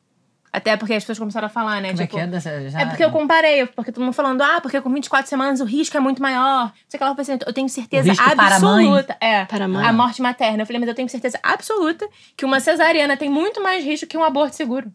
[0.51, 1.89] Até porque as pessoas começaram a falar, né?
[1.89, 2.27] Como é tipo, que é?
[2.27, 2.81] Dessa, já...
[2.81, 5.97] É porque eu comparei, porque todo mundo falando, ah, porque com 24 semanas o risco
[5.97, 6.67] é muito maior.
[6.93, 8.85] O que eu pensei, eu tenho certeza risco para a mãe?
[8.85, 9.17] absoluta.
[9.19, 9.85] É, Para a mãe.
[9.85, 10.61] a morte materna.
[10.61, 14.17] Eu falei, mas eu tenho certeza absoluta que uma cesariana tem muito mais risco que
[14.17, 14.91] um aborto seguro.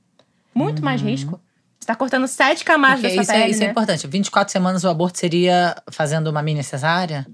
[0.55, 1.41] Muito mais risco.
[1.89, 3.71] Tá cortando sete camadas Porque da isso, sua é, pele, isso é né?
[3.71, 4.07] importante.
[4.07, 7.27] 24 semanas o aborto seria fazendo uma mini cesárea?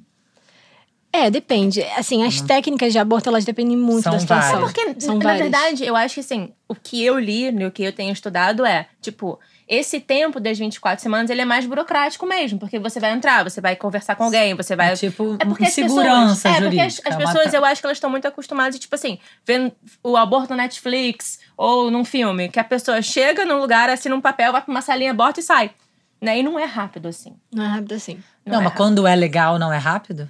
[1.12, 1.82] É, depende.
[1.96, 4.60] Assim, as técnicas de aborto, elas dependem muito São da situação.
[4.60, 4.72] várias.
[4.72, 5.42] Porque, São na várias.
[5.42, 8.64] verdade, eu acho que assim, o que eu li, né, o que eu tenho estudado
[8.64, 13.12] é, tipo, esse tempo das 24 semanas, ele é mais burocrático mesmo, porque você vai
[13.12, 16.56] entrar, você vai conversar com alguém, você vai É tipo É porque as segurança pessoas,
[16.56, 19.18] É, porque as, as uma pessoas, eu acho que elas estão muito acostumadas, tipo assim,
[19.46, 19.72] vendo
[20.02, 24.20] o aborto no Netflix ou num filme, que a pessoa chega num lugar, assina um
[24.20, 25.70] papel, vai pra uma salinha, aborta e sai.
[26.20, 26.38] Né?
[26.38, 27.36] E não é rápido assim.
[27.52, 28.18] Não é rápido assim.
[28.44, 30.28] Não, é mas quando é legal, não é rápido?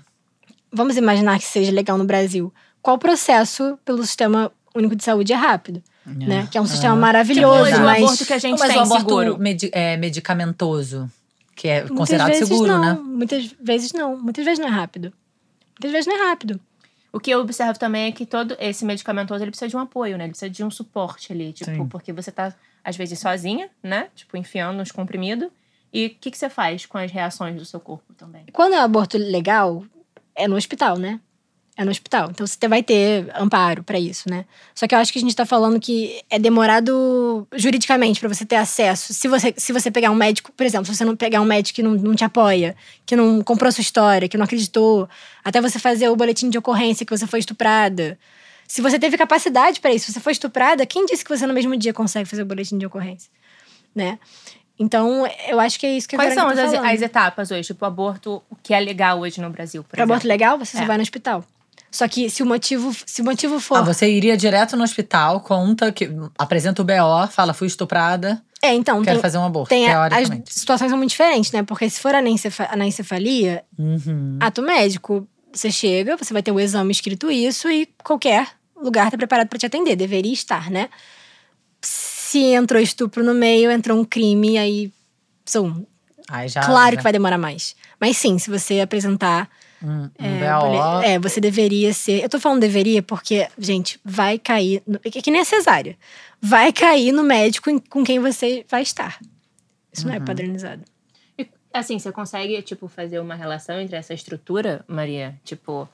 [0.72, 2.52] Vamos imaginar que seja legal no Brasil.
[2.82, 5.82] Qual processo pelo Sistema Único de Saúde é rápido?
[6.06, 6.46] Né?
[6.50, 7.00] Que é um sistema Aham.
[7.00, 8.02] maravilhoso, Tipo, o mas...
[8.02, 9.38] aborto que a gente mas tem o aborto seguro.
[9.38, 11.10] medi- é, medicamentoso,
[11.56, 12.92] que é Muitas considerado vezes seguro, não, né?
[13.02, 14.16] Muitas vezes não.
[14.16, 15.12] Muitas vezes não é rápido.
[15.80, 16.60] Muitas vezes não é rápido.
[17.12, 20.18] O que eu observo também é que todo esse medicamentoso ele precisa de um apoio,
[20.18, 20.24] né?
[20.24, 21.52] Ele precisa de um suporte ali.
[21.52, 21.86] Tipo, Sim.
[21.88, 24.08] porque você tá, às vezes, sozinha, né?
[24.16, 25.48] Tipo, enfiando nos comprimidos.
[25.92, 28.44] E o que, que você faz com as reações do seu corpo também?
[28.52, 29.84] Quando é um aborto legal,
[30.34, 31.20] é no hospital, né?
[31.76, 32.28] É no hospital.
[32.30, 34.44] Então você vai ter amparo pra isso, né?
[34.74, 38.44] Só que eu acho que a gente tá falando que é demorado juridicamente pra você
[38.46, 39.12] ter acesso.
[39.12, 41.74] Se você, se você pegar um médico, por exemplo, se você não pegar um médico
[41.74, 45.08] que não, não te apoia, que não comprou sua história, que não acreditou,
[45.44, 48.16] até você fazer o boletim de ocorrência que você foi estuprada.
[48.68, 51.52] Se você teve capacidade pra isso, se você foi estuprada, quem disse que você no
[51.52, 53.30] mesmo dia consegue fazer o boletim de ocorrência?
[53.92, 54.18] Né?
[54.78, 56.86] Então, eu acho que é isso que Quais são as, tá falando.
[56.86, 57.62] as etapas hoje?
[57.68, 60.14] Tipo, o aborto, o que é legal hoje no Brasil, por Pra exemplo?
[60.14, 60.80] aborto legal, você É.
[60.80, 61.44] só vai no hospital.
[61.94, 63.76] Só que se o motivo, se o motivo for.
[63.78, 68.74] Ah, você iria direto no hospital, conta, que apresenta o BO, fala, fui estuprada, É,
[68.74, 71.62] então, quero tem, fazer um aborto, tem a- as situações são muito diferentes, né?
[71.62, 74.38] Porque se for anencefa- anencefalia, Uhum.
[74.40, 79.16] ato médico, você chega, você vai ter o exame escrito isso e qualquer lugar tá
[79.16, 79.94] preparado pra te atender.
[79.94, 80.88] Deveria estar, né?
[81.80, 84.92] Se entrou estupro no meio, entrou um crime, aí.
[85.46, 85.86] São,
[86.28, 87.76] Aí já, claro já- que vai demorar mais.
[88.00, 89.48] Mas sim, se você apresentar
[89.84, 92.22] Um, um É, bole- é, você deveria ser.
[92.22, 94.82] Eu tô falando deveria porque, gente, vai cair.
[94.86, 95.96] No, é que nem a cesárea.
[96.40, 99.18] Vai cair no médico em- com quem você vai estar.
[99.92, 100.82] Isso não é padronizado.
[101.38, 105.38] E, assim, você consegue, tipo, fazer uma relação entre essa estrutura, Maria?
[105.44, 105.88] Tipo,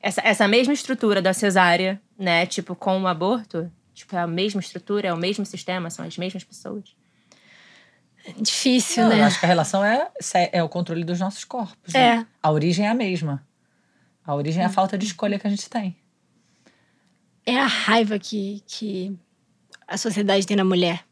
[0.00, 2.46] essa, essa mesma estrutura da cesárea, né?
[2.46, 3.70] Tipo, com o aborto?
[3.92, 6.84] Tipo, é a mesma estrutura, é o mesmo sistema, são as mesmas pessoas?
[8.40, 9.20] Difícil, Não, né?
[9.20, 10.08] Eu acho que a relação é,
[10.52, 11.94] é o controle dos nossos corpos.
[11.94, 12.16] É.
[12.16, 12.26] né?
[12.42, 13.46] A origem é a mesma.
[14.24, 15.96] A origem é a falta de escolha que a gente tem.
[17.44, 19.16] É a raiva que, que
[19.86, 21.04] a sociedade tem na mulher,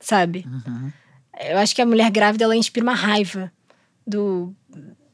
[0.00, 0.44] sabe?
[0.48, 0.92] Uhum.
[1.40, 3.52] Eu acho que a mulher grávida, ela inspira uma raiva
[4.04, 4.52] do,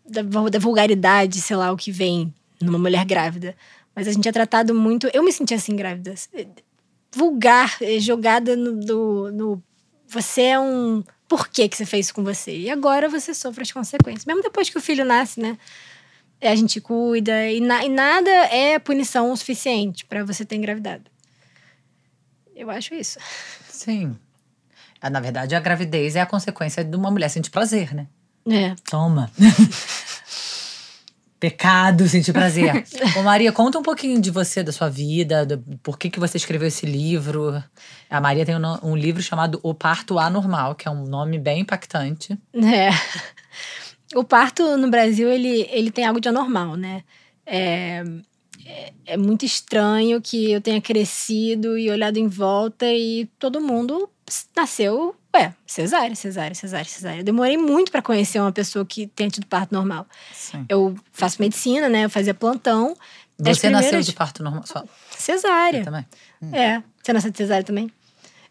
[0.08, 3.54] da, da vulgaridade, sei lá, o que vem numa mulher grávida.
[3.94, 5.08] Mas a gente é tratado muito.
[5.12, 6.14] Eu me senti assim grávida.
[7.14, 9.62] Vulgar, eh, jogada no, do- no.
[10.08, 11.04] Você é um.
[11.36, 12.56] Por que, que você fez isso com você?
[12.56, 14.24] E agora você sofre as consequências.
[14.24, 15.58] Mesmo depois que o filho nasce, né?
[16.40, 17.50] Eh, A gente cuida.
[17.50, 21.10] E, na- e nada é punição o suficiente pra você ter engravidado.
[22.54, 23.18] Eu acho isso.
[23.68, 24.16] Sim.
[25.00, 28.06] Ah, Na verdade, a gravidez é a consequência de uma mulher sentir prazer, né?
[28.48, 28.76] É.
[28.88, 29.28] Toma.
[31.44, 32.86] Pecado sentir prazer.
[33.18, 36.38] Ô Maria, conta um pouquinho de você, da sua vida, do, por que, que você
[36.38, 37.62] escreveu esse livro.
[38.08, 41.60] A Maria tem um, um livro chamado O Parto Anormal, que é um nome bem
[41.60, 42.38] impactante.
[42.54, 42.88] É.
[44.14, 47.02] O parto no Brasil, ele, ele tem algo de anormal, né?
[47.44, 48.02] É,
[48.64, 54.08] é, é muito estranho que eu tenha crescido e olhado em volta e todo mundo
[54.56, 57.20] nasceu, ué, cesárea, cesárea, cesárea, cesárea.
[57.20, 60.06] Eu demorei muito pra conhecer uma pessoa que tenha tido parto normal.
[60.32, 60.64] Sim.
[60.68, 62.04] Eu faço medicina, né?
[62.04, 62.96] Eu fazia plantão.
[63.38, 64.62] Você nasceu primeiras- de parto normal?
[64.64, 64.84] Só,
[65.16, 65.82] Cesárea.
[65.84, 66.06] também?
[66.52, 66.80] É.
[67.02, 67.90] Você nasceu de cesárea também?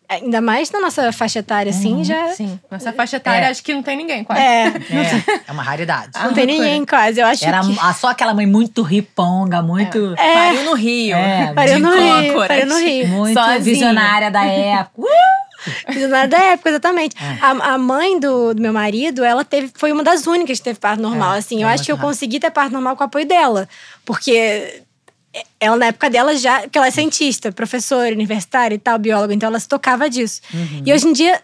[0.09, 2.27] Ainda mais na nossa faixa etária, assim, já.
[2.33, 2.59] Sim.
[2.69, 3.49] Nessa faixa etária, É.
[3.49, 4.41] acho que não tem ninguém quase.
[4.41, 4.67] É.
[4.67, 6.11] É, é uma raridade.
[6.13, 7.21] Ah, Não tem ninguém quase.
[7.21, 7.79] Eu acho Era que.
[7.79, 10.33] a- só aquela mãe muito riponga, muito, É.
[10.33, 11.15] Pariu no Rio.
[11.15, 13.07] É, Pariu de no Rio, pariu no Rio.
[13.07, 13.59] muito Sozinha.
[13.61, 15.07] visionária da época.
[15.89, 17.15] Visionária da época, exatamente.
[17.17, 17.37] É.
[17.41, 20.79] A, a mãe do, do meu marido, ela teve, foi uma das únicas que teve
[20.79, 21.35] parto normal.
[21.35, 23.67] É, assim, eu é acho que eu consegui ter parto normal com o apoio dela.
[24.05, 24.83] Porque
[25.59, 26.61] ela, na época dela, já.
[26.61, 30.41] Porque ela é cientista, professora, universitária e tal, bióloga, então ela se tocava disso.
[30.53, 30.83] Uhum.
[30.85, 31.41] E hoje em dia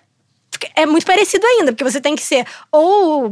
[0.76, 3.32] é muito parecido ainda, porque você tem que ser ou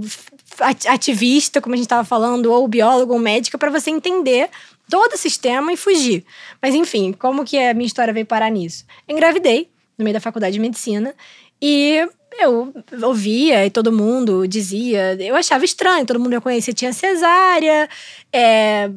[0.60, 4.50] ati- ativista, como a gente estava falando, ou biólogo ou médica, para você entender
[4.90, 6.26] todo o sistema e fugir.
[6.62, 8.86] Mas enfim, como que a minha história veio parar nisso?
[9.08, 11.14] Engravidei no meio da faculdade de medicina
[11.62, 12.08] e
[12.40, 17.90] eu ouvia e todo mundo dizia, eu achava estranho, todo mundo eu conhecia tinha cesárea,
[18.32, 18.90] é,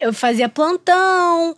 [0.00, 1.56] eu fazia plantão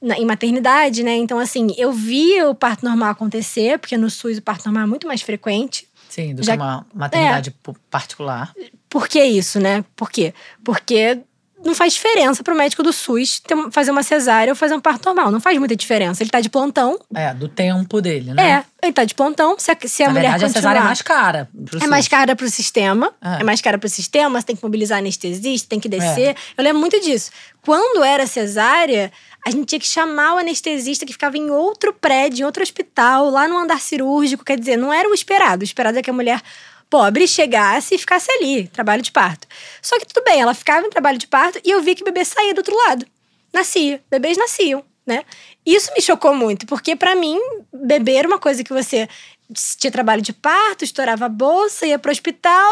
[0.00, 1.14] na- em maternidade, né?
[1.16, 4.86] Então, assim, eu via o parto normal acontecer, porque no SUS o parto normal é
[4.86, 5.88] muito mais frequente.
[6.10, 8.52] Sim, do Já- que uma maternidade pu- particular.
[8.90, 9.82] Por que isso, né?
[9.96, 10.34] Por quê?
[10.62, 11.20] Porque
[11.64, 15.06] não faz diferença pro médico do SUS ter fazer uma cesárea ou fazer um parto
[15.06, 15.30] normal.
[15.30, 16.22] Não faz muita diferença.
[16.22, 16.98] Ele tá de plantão.
[17.14, 18.64] É, do tempo dele, né?
[18.82, 19.56] É, ele tá de plantão.
[19.58, 21.48] Se a, se a Na mulher verdade, a continuar, cesárea é mais cara.
[21.64, 21.88] pro é SUS.
[21.88, 23.12] mais cara pro sistema.
[23.20, 23.38] Ah.
[23.40, 26.36] É mais cara pro sistema, você tem que mobilizar anestesista, tem que descer.
[26.56, 27.30] Eu lembro muito disso.
[27.64, 29.12] Quando era cesárea,
[29.46, 33.30] a gente tinha que chamar o anestesista que ficava em outro prédio, em outro hospital,
[33.30, 34.44] lá no andar cirúrgico.
[34.44, 35.62] Quer dizer, não era o esperado.
[35.62, 36.40] O esperado é que a mulher
[36.92, 39.48] pobre chegasse e ficasse ali, trabalho de parto.
[39.80, 42.04] Só que tudo bem, ela ficava em trabalho de parto e eu vi que o
[42.04, 43.06] bebê saía do outro lado.
[43.50, 44.02] Nascia.
[44.10, 45.24] Bebês nasciam, né?
[45.64, 47.40] Isso me chocou muito, porque pra mim,
[47.72, 49.08] bebê era uma coisa que você
[49.78, 52.70] tinha trabalho de parto, estourava a bolsa, ia pro hospital,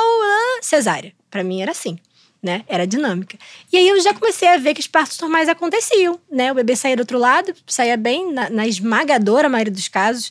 [0.60, 1.14] cesárea.
[1.30, 1.98] Pra mim era assim,
[2.42, 2.62] né?
[2.68, 3.38] Era dinâmica.
[3.72, 6.52] E aí eu já comecei a ver que os partos normais aconteciam, né?
[6.52, 10.30] O bebê saía do outro lado, saía bem, na, na esmagadora maioria dos casos,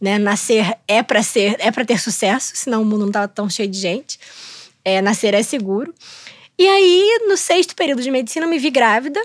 [0.00, 0.18] né?
[0.18, 3.68] Nascer é pra ser, é para ter sucesso, senão o mundo não tava tão cheio
[3.68, 4.18] de gente.
[4.84, 5.94] É, nascer é seguro.
[6.58, 9.20] E aí, no sexto período de medicina, eu me vi grávida.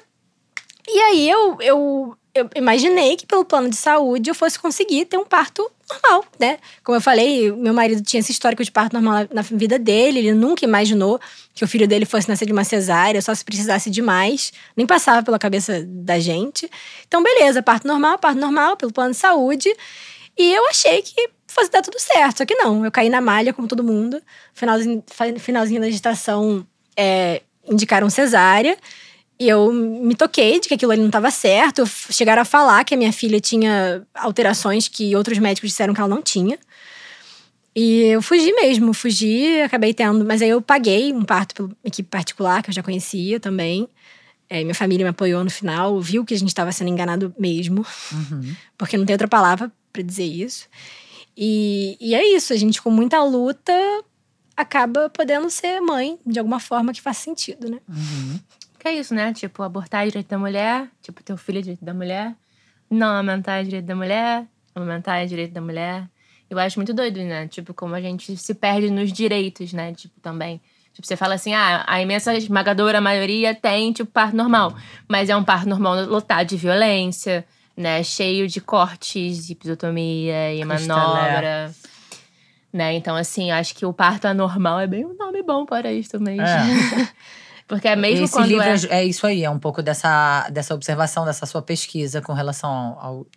[0.87, 5.17] E aí eu, eu, eu imaginei que pelo plano de saúde eu fosse conseguir ter
[5.17, 6.57] um parto normal, né?
[6.83, 10.33] Como eu falei, meu marido tinha esse histórico de parto normal na vida dele, ele
[10.33, 11.19] nunca imaginou
[11.53, 15.23] que o filho dele fosse nascer de uma cesárea, só se precisasse demais, nem passava
[15.23, 16.69] pela cabeça da gente.
[17.07, 19.73] Então, beleza, parto normal, parto normal, pelo plano de saúde.
[20.37, 23.53] E eu achei que fosse dar tudo certo, só que não, eu caí na malha,
[23.53, 24.21] como todo mundo.
[24.53, 25.03] Finalzinho,
[25.39, 26.65] finalzinho da gestação,
[26.97, 28.77] é, indicaram cesárea.
[29.39, 31.83] E eu me toquei de que aquilo ali não estava certo.
[31.85, 36.09] Chegaram a falar que a minha filha tinha alterações que outros médicos disseram que ela
[36.09, 36.57] não tinha.
[37.75, 40.23] E eu fugi mesmo, fugi, acabei tendo.
[40.23, 43.87] Mas aí eu paguei um parto pela equipe particular, que eu já conhecia também.
[44.49, 47.83] É, minha família me apoiou no final, viu que a gente estava sendo enganado mesmo,
[48.11, 48.55] Uhum.
[48.77, 50.67] porque não tem outra palavra para dizer isso.
[51.37, 53.73] E, e é isso, a gente com muita luta
[54.55, 57.79] acaba podendo ser mãe de alguma forma que faça sentido, né?
[57.87, 58.39] Uhum.
[58.79, 59.33] Que é isso, né?
[59.33, 62.35] Tipo, abortar é direito da mulher, tipo, ter um filho é direito da mulher,
[62.89, 66.07] não amamentar é direito da mulher, amamentar é direito da mulher.
[66.49, 67.47] Eu acho muito doido, né?
[67.47, 69.93] Tipo, como a gente se perde nos direitos, né?
[69.93, 70.61] Tipo, também.
[70.93, 74.75] Tipo, você fala assim, ah, a imensa esmagadora maioria tem, tipo, parto normal.
[75.07, 77.43] Mas é um parto normal lotado de violência,
[77.75, 78.03] né?
[78.03, 81.73] Cheio de cortes, de episiotomia e manobra.
[82.71, 82.93] Né?
[82.93, 86.41] Então, assim, acho que o parto anormal é bem um nome bom para isso mesmo.
[86.41, 87.09] É.
[87.67, 88.75] Porque é mesmo Esse quando livro é...
[88.75, 89.01] é...
[89.01, 93.27] é isso aí, é um pouco dessa, dessa observação, dessa sua pesquisa com relação ao,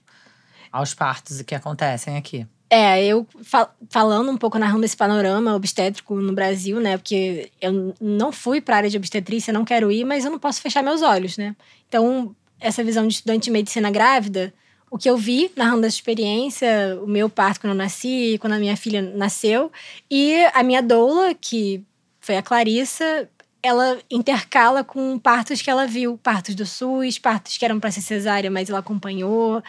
[0.73, 2.47] aos partos que acontecem aqui.
[2.69, 6.97] É, eu fal- falando um pouco, narrando esse panorama obstétrico no Brasil, né?
[6.97, 10.39] Porque eu não fui para a área de obstetrícia, não quero ir, mas eu não
[10.39, 11.55] posso fechar meus olhos, né?
[11.89, 14.53] Então, essa visão de estudante de medicina grávida,
[14.91, 18.59] o que eu vi narrando essa experiência, o meu parto quando eu nasci, quando a
[18.59, 19.71] minha filha nasceu,
[20.11, 21.85] e a minha doula, que
[22.21, 23.29] foi a Clarissa,
[23.63, 28.01] ela intercala com partos que ela viu, partos do SUS, partos que eram para ser
[28.01, 29.63] cesárea, mas ela acompanhou.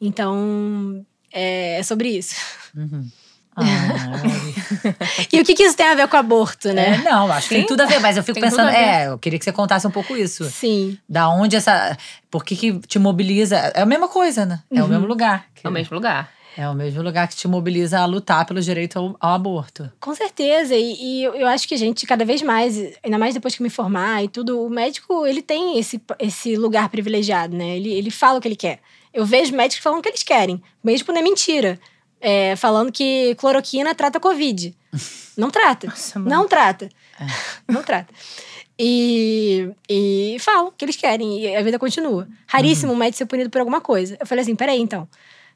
[0.00, 2.36] Então, é, é sobre isso.
[2.76, 3.08] Uhum.
[3.54, 3.62] Ah,
[5.32, 7.02] E o que, que isso tem a ver com aborto, é, né?
[7.04, 9.38] não, acho que tem tudo a ver, mas eu fico Tem pensando, é, eu queria
[9.38, 10.44] que você contasse um pouco isso.
[10.46, 10.98] Sim.
[11.08, 11.96] Da onde essa.
[12.30, 13.56] Por que, que te mobiliza?
[13.74, 14.60] É a mesma coisa, né?
[14.72, 15.46] É o mesmo lugar.
[15.54, 16.30] que- É o mesmo lugar.
[16.56, 19.90] É o mesmo lugar que te mobiliza a lutar pelo direito ao, ao aborto.
[19.98, 20.74] Com certeza.
[20.74, 23.70] E, e eu acho que a gente, cada vez mais, ainda mais depois que me
[23.70, 27.76] formar e tudo, o médico, ele tem esse, esse lugar privilegiado, né?
[27.76, 28.80] Ele, ele fala o que ele quer.
[29.14, 31.78] Eu vejo médicos falando o que eles querem, mesmo quando é mentira.
[32.24, 34.72] É, falando que cloroquina trata Covid.
[35.36, 35.88] Não trata.
[35.90, 36.18] Nossa.
[36.20, 36.88] Não trata.
[37.68, 38.14] Não trata.
[38.78, 42.26] E, e falam o que eles querem, e a vida continua.
[42.46, 44.16] Raríssimo um médico ser punido por alguma coisa.
[44.18, 45.08] Eu falei assim: peraí, então.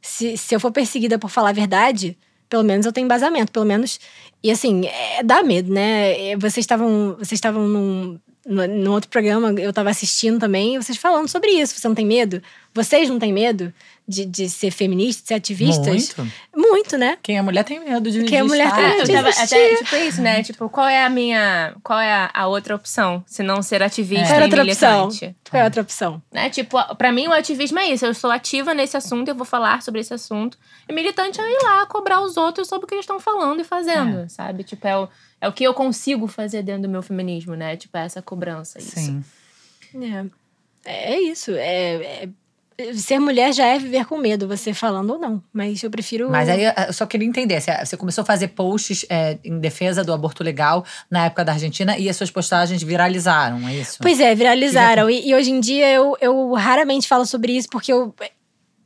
[0.03, 2.17] Se, se eu for perseguida por falar a verdade,
[2.49, 3.99] pelo menos eu tenho embasamento, pelo menos.
[4.43, 6.31] E assim, é, dá medo, né?
[6.31, 10.99] É, Vocês estavam vocês estavam num, no- num outro programa, eu tava assistindo também, vocês
[10.99, 11.75] falando sobre isso.
[11.79, 12.41] Você não tem medo?
[12.75, 13.73] Vocês não têm medo
[14.09, 15.87] de, de ser feministas, de ser ativistas?
[16.17, 16.33] Muito.
[16.55, 17.19] Muito, né?
[17.23, 19.75] Quem é mulher tem medo de Quem é mulher tem É, medo de tava até,
[19.77, 20.43] tipo isso, né?
[20.43, 21.75] Tipo, qual é a minha.
[21.83, 23.23] Qual é a, a outra opção?
[23.27, 25.07] Se não ser ativista Qual é a e outra opção?
[25.09, 25.37] militante.
[25.51, 26.23] Qual é a outra opção?
[26.33, 26.51] Né?
[26.51, 28.07] Tipo, pra mim o ativismo é isso.
[28.07, 30.57] Eu sou ativa nesse assunto, eu vou falar sobre esse assunto.
[30.89, 33.65] E militante é ir lá cobrar os outros sobre o que eles estão falando e
[33.65, 34.63] fazendo, sabe?
[34.65, 35.09] Tipo, é o,
[35.41, 37.77] é o que eu consigo fazer dentro do meu feminismo, né?
[37.77, 38.79] Tipo, é essa cobrança.
[38.79, 38.91] Isso.
[38.95, 39.25] Sim.
[40.85, 41.51] É, é isso.
[41.53, 42.29] É, é-
[42.95, 45.43] ser mulher já é viver com medo, você falando ou não.
[45.53, 46.31] Mas eu prefiro.
[46.31, 50.13] Mas aí eu só queria entender: você começou a fazer posts é, em defesa do
[50.13, 53.99] aborto legal na época da Argentina e as suas postagens viralizaram, é isso?
[54.03, 55.09] Pois é, viralizaram.
[55.09, 58.15] E, e hoje em dia eu, eu raramente falo sobre isso porque eu,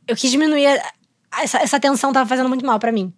[0.07, 0.67] eu quis diminuir.
[0.67, 0.93] a-
[1.43, 3.13] essa, essa tensão tava fazendo muito mal pra mim.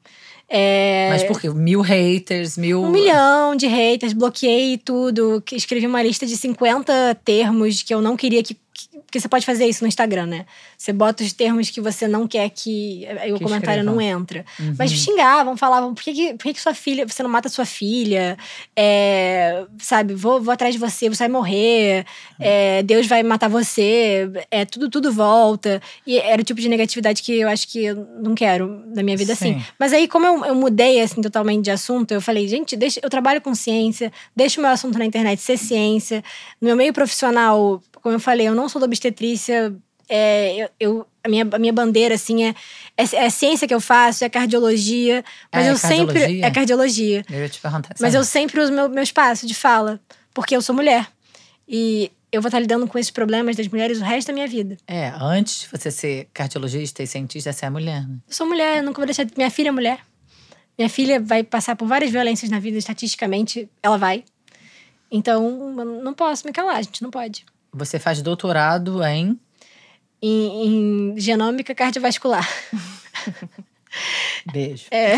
[0.49, 1.49] É, Mas por quê?
[1.49, 2.83] Mil haters, mil.
[2.83, 8.17] um milhão de haters, bloqueei tudo, escrevi uma lista de 50 termos que eu não
[8.17, 8.55] queria que.
[8.73, 10.47] Que- Porque você pode fazer isso no Instagram, né?
[10.77, 13.95] Você bota os termos que você não quer que, aí o Que comentário escrevam.
[13.95, 14.45] não entra.
[14.59, 14.75] Uhum.
[14.79, 17.67] Mas xingavam, falavam, por que, que, por que, que sua filha, você não mata sua
[17.67, 18.39] filha?
[18.75, 22.05] É, sabe, vou, vou atrás de você, você vai morrer,
[22.41, 25.81] é, Deus vai matar você, é, tudo, tudo volta.
[26.07, 29.17] E era o tipo de negatividade que eu acho que eu não quero na minha
[29.17, 29.55] vida assim.
[29.59, 29.65] Sim.
[29.79, 33.11] Mas aí, como eu, eu mudei, assim, totalmente de assunto, eu falei, gente, deixa, eu
[33.11, 36.25] trabalho com ciência, deixa o meu assunto na internet ser ciência.
[36.61, 39.75] No meu meio profissional, como eu falei, eu não sou da obstetrícia,
[40.09, 42.55] é, eu, eu- a, minha, a minha bandeira, assim, é,
[42.97, 45.25] é, é ciência que eu faço, é cardiologia.
[45.53, 46.07] Mas Ah, é eu sempre.
[46.07, 46.47] cardiologia?
[46.47, 47.25] É cardiologia.
[47.31, 47.95] Eu ia te perguntar.
[48.01, 50.01] Mas eu sempre uso meu, meu espaço de fala,
[50.35, 51.09] porque eu sou mulher.
[51.69, 54.77] E eu vou estar lidando com esses problemas das mulheres o resto da minha vida.
[54.87, 58.17] É, antes de você ser cardiologista e cientista, você é mulher, né?
[58.27, 59.25] Eu sou mulher, eu nunca vou deixar.
[59.37, 60.01] Minha filha é mulher.
[60.77, 64.25] Minha filha vai passar por várias violências na vida, estatisticamente, ela vai.
[65.11, 67.45] Então, não posso me calar, a gente não pode.
[67.73, 69.39] Você faz doutorado em.
[70.21, 72.49] Em, em genômica cardiovascular.
[74.53, 74.87] Beijo.
[74.91, 75.15] É.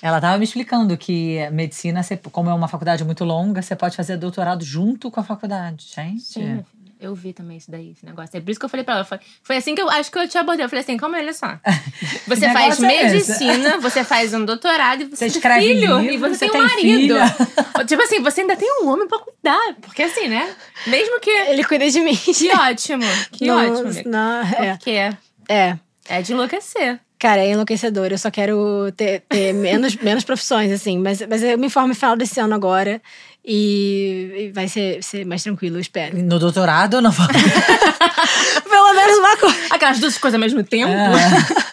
[0.00, 4.16] Ela tava me explicando que medicina, como é uma faculdade muito longa, você pode fazer
[4.16, 6.22] doutorado junto com a faculdade, gente.
[6.22, 6.64] Sim.
[7.02, 8.36] Eu vi também isso daí, esse negócio.
[8.36, 9.04] É por isso que eu falei pra ela.
[9.04, 10.64] Foi, foi assim que eu acho que eu te abordei.
[10.64, 11.58] Eu falei assim, calma olha só.
[12.26, 15.98] Você faz é medicina, você faz um doutorado e você, Você tem filho.
[15.98, 17.14] livro, e você, você tem um marido.
[17.14, 17.36] filha.
[17.86, 19.74] tipo assim, você ainda tem um homem pra cuidar.
[19.82, 20.54] Porque assim, né?
[20.86, 21.30] Mesmo que.
[21.30, 22.16] Ele cuida de mim.
[22.16, 23.02] Que ótimo.
[23.32, 24.02] Que não, ótimo.
[24.10, 24.76] Não, é.
[24.76, 25.16] Porque é,
[25.48, 25.78] É.
[26.08, 27.00] é de enlouquecer.
[27.18, 28.08] Cara, é enlouquecedor.
[28.10, 30.98] Eu só quero ter, ter menos, menos profissões, assim.
[30.98, 33.00] Mas, mas eu me formo no final desse ano agora.
[33.44, 36.16] E, vai ser, ser mais tranquilo, eu espero.
[36.22, 37.30] No doutorado, eu não falo.
[38.68, 39.56] Pelo menos uma coisa.
[39.70, 40.92] Aquelas duas coisas ao mesmo tempo.
[40.92, 41.72] É.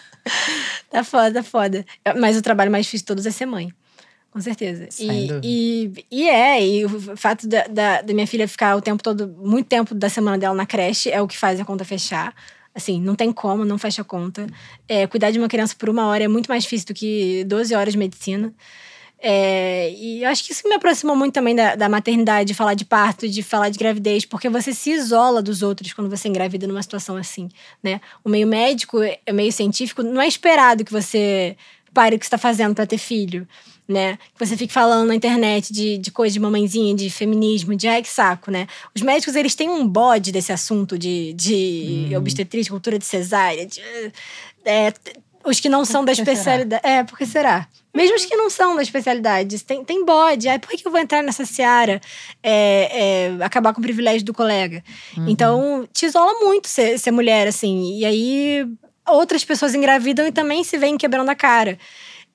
[0.90, 1.86] Tá foda, tá foda.
[2.18, 3.72] Mas o trabalho mais difícil de todos é ser mãe.
[4.30, 4.88] Com certeza.
[4.98, 9.02] E, e, e é, e o fato da, da, da minha filha ficar o tempo
[9.02, 12.34] todo, muito tempo da semana dela na creche, é o que faz a conta fechar.
[12.74, 14.46] Assim, não tem como, não fecha a conta.
[14.88, 17.74] É, cuidar de uma criança por uma hora é muito mais difícil do que 12
[17.74, 18.52] horas de medicina.
[19.22, 22.72] É, e eu acho que isso me aproximou muito também da, da maternidade, de falar
[22.72, 26.66] de parto, de falar de gravidez, porque você se isola dos outros quando você engravida
[26.66, 27.50] numa situação assim,
[27.82, 28.00] né?
[28.24, 31.54] O meio médico, o meio científico, não é esperado que você
[31.92, 33.46] pare o que você está fazendo para ter filho,
[33.86, 34.16] né?
[34.34, 38.00] Que você fique falando na internet de, de coisa de mamãezinha, de feminismo, de ai
[38.00, 38.66] que saco, né?
[38.94, 43.82] Os médicos, eles têm um bode desse assunto de, de obstetrícia, cultura de cesárea, de,
[44.64, 44.94] é,
[45.50, 46.32] os que não são da será?
[46.32, 46.86] especialidade.
[46.86, 47.68] É, por que será?
[47.92, 50.48] Mesmo os que não são da especialidade, tem, tem bode.
[50.48, 52.00] Ai, por que que eu vou entrar nessa seara?
[52.42, 54.82] É, é, acabar com o privilégio do colega.
[55.26, 57.98] Então, te isola muito ser, ser mulher, assim.
[57.98, 58.66] E aí,
[59.08, 61.78] outras pessoas engravidam e também se veem quebrando a cara.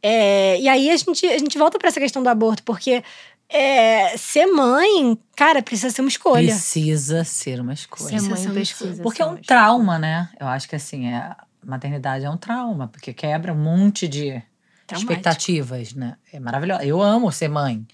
[0.04, 3.02] É, e aí, a gente, a gente volta para essa questão do aborto, porque
[3.50, 6.48] é, ser mãe, cara, precisa ser uma escolha.
[6.48, 8.20] Precisa ser uma escolha.
[8.20, 9.04] Ser mãe Precisa precisa.
[9.04, 10.30] Porque é um uma trauma, né?
[10.40, 14.42] Eu acho que assim, é, maternidade é um trauma, porque quebra um monte de
[14.88, 14.96] Traumático.
[14.96, 16.16] expectativas, né?
[16.32, 16.84] É maravilhoso.
[16.84, 17.86] Eu amo ser mãe,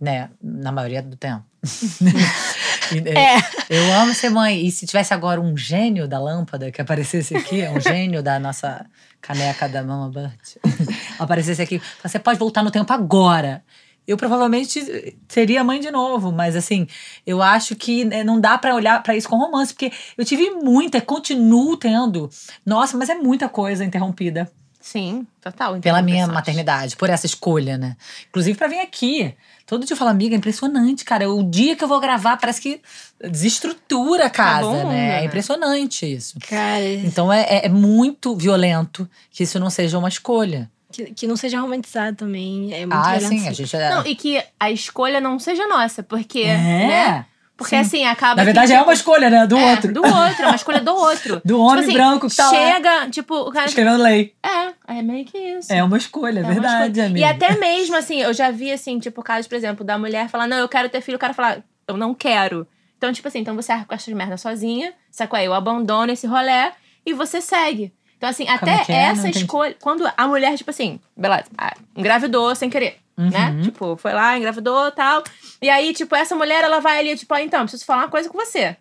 [0.00, 0.30] né?
[0.42, 1.44] Na maioria do tempo.
[3.04, 3.38] É.
[3.68, 4.64] Eu amo ser mãe.
[4.64, 8.86] E se tivesse agora um gênio da lâmpada que aparecesse aqui, um gênio da nossa
[9.20, 10.56] caneca da Mama Burt,
[11.18, 13.62] aparecesse aqui, você pode voltar no tempo agora.
[14.06, 16.86] Eu provavelmente seria mãe de novo, mas assim,
[17.26, 20.50] eu acho que né, não dá pra olhar pra isso com romance, porque eu tive
[20.50, 22.30] muita, continuo tendo.
[22.64, 25.80] Nossa, mas é muita coisa interrompida Sim, total.
[25.80, 27.96] pela minha maternidade, por essa escolha, né?
[28.28, 29.34] Inclusive pra vir aqui.
[29.66, 31.28] Todo dia eu falo, amiga, é impressionante, cara.
[31.28, 32.80] O dia que eu vou gravar parece que
[33.20, 35.16] desestrutura a casa, o mundo, né?
[35.16, 35.24] É né?
[35.24, 36.38] impressionante isso.
[36.48, 40.70] Cara, Então é, é- é muito violento que isso não seja uma escolha.
[40.90, 42.72] Que, que não seja romantizado também.
[42.72, 43.90] É muito ah, sim, a gente é.
[43.90, 46.40] Não, e que a escolha não seja nossa, porque.
[46.40, 46.56] é.
[46.56, 47.26] Né?
[47.56, 47.80] Porque Sim.
[47.80, 48.34] assim, acaba.
[48.34, 49.46] Na que, verdade, é tipo, uma escolha, né?
[49.46, 49.92] Do é, outro.
[49.92, 51.40] Do outro, é uma escolha do outro.
[51.44, 53.66] Do homem assim, branco que tá lá Chega, tipo, o cara.
[53.66, 54.34] escrevendo lei.
[54.44, 55.72] É, é meio que isso.
[55.72, 57.18] É uma escolha, é É uma verdade, escolha.
[57.18, 60.46] E até mesmo, assim, eu já vi, assim, tipo, casos, por exemplo, da mulher falar,
[60.46, 62.68] não, eu quero ter filho, o cara falar, eu não quero.
[62.98, 65.38] Então, tipo assim, então você arca com essa merda sozinha, sacou?
[65.38, 66.72] Aí eu abandono esse rolê
[67.06, 67.90] e você segue.
[68.16, 69.12] Então, assim, Como até é?
[69.12, 69.76] Não essa escolha.
[69.80, 73.50] Quando a mulher, tipo assim, beleza, ah, engravidou sem querer, né?
[73.50, 73.62] Uhum.
[73.62, 75.22] Tipo, foi lá, engravidou tal.
[75.60, 78.28] E aí, tipo, essa mulher, ela vai ali, tipo, ó, então, preciso falar uma coisa
[78.30, 78.76] com você.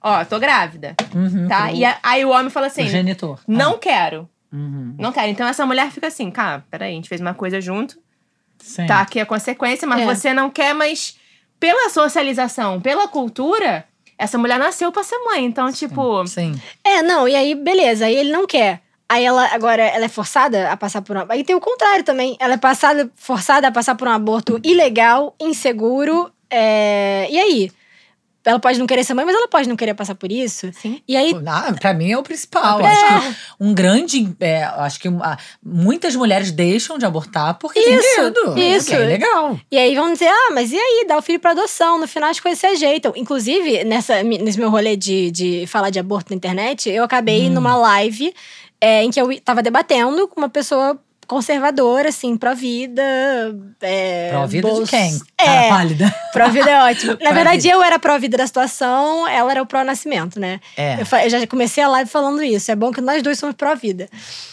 [0.00, 1.66] Ó, tô grávida, Uhum, tá?
[1.68, 3.38] pro- E a- aí o homem fala assim, genitor.
[3.46, 4.28] não quero.
[4.52, 4.94] Ah, uhum.
[4.98, 5.28] Não quero.
[5.28, 7.96] Então essa mulher fica assim, cara, peraí, a gente fez uma coisa junto,
[8.58, 8.86] Sim.
[8.86, 10.04] tá aqui a consequência, mas É.
[10.06, 11.16] você não quer, mas
[11.60, 13.84] pela socialização, pela cultura,
[14.18, 15.44] essa mulher nasceu pra ser mãe.
[15.44, 16.60] Então, tipo, Sim.
[16.84, 18.80] É, não, e aí, beleza, aí ele não quer.
[19.08, 21.24] Aí ela agora ela é forçada a passar por um.
[21.28, 22.34] Aí tem o contrário também.
[22.40, 26.32] Ela é passada, forçada a passar por um aborto ilegal, inseguro.
[26.50, 27.70] é, E aí?
[28.44, 30.70] Ela pode não querer ser mãe, mas ela pode não querer passar por isso.
[30.72, 31.00] Sim.
[31.06, 31.32] E aí.
[31.46, 32.80] Ah, pra mim é o principal.
[32.80, 32.86] É.
[32.86, 34.34] Acho que um grande.
[34.40, 38.58] é, acho que uma- muitas mulheres deixam de abortar porque Isso, tem medo.
[38.58, 38.86] isso.
[38.88, 39.58] Que é legal.
[39.70, 42.30] E aí vão dizer, ah, mas e aí, dá o filho pra adoção, no final
[42.30, 43.12] as coisas se ajeitam.
[43.14, 47.50] Inclusive, nessa, nesse meu rolê de, de falar de aborto na internet, eu acabei Hum.
[47.50, 48.34] numa live
[48.80, 50.98] é, em que eu tava debatendo com uma pessoa
[51.32, 53.02] conservadora, assim, pró-vida.
[53.80, 55.18] É, Pró-vida de bolso- quem?
[55.36, 56.14] Cara É, pálida.
[56.32, 57.16] pró-vida é ótimo.
[57.22, 60.60] Na verdade, eu era pró-vida da situação, ela era o pró-nascimento, né?
[60.76, 60.98] É.
[61.00, 62.70] Eu, eu já comecei a live falando isso.
[62.70, 64.08] É bom que nós dois somos pró-vida,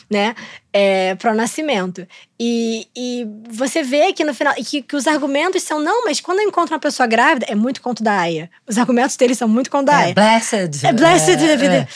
[0.10, 0.34] né?
[0.72, 2.08] É, pró-nascimento.
[2.40, 4.54] E, e você vê que no final.
[4.54, 7.82] Que, que os argumentos são, não, mas quando eu encontro uma pessoa grávida, é muito
[7.82, 8.50] conto da Aya.
[8.68, 10.14] Os argumentos deles são muito conto da É, Aya.
[10.14, 10.86] blessed.
[10.86, 11.88] É blessed É, da vida.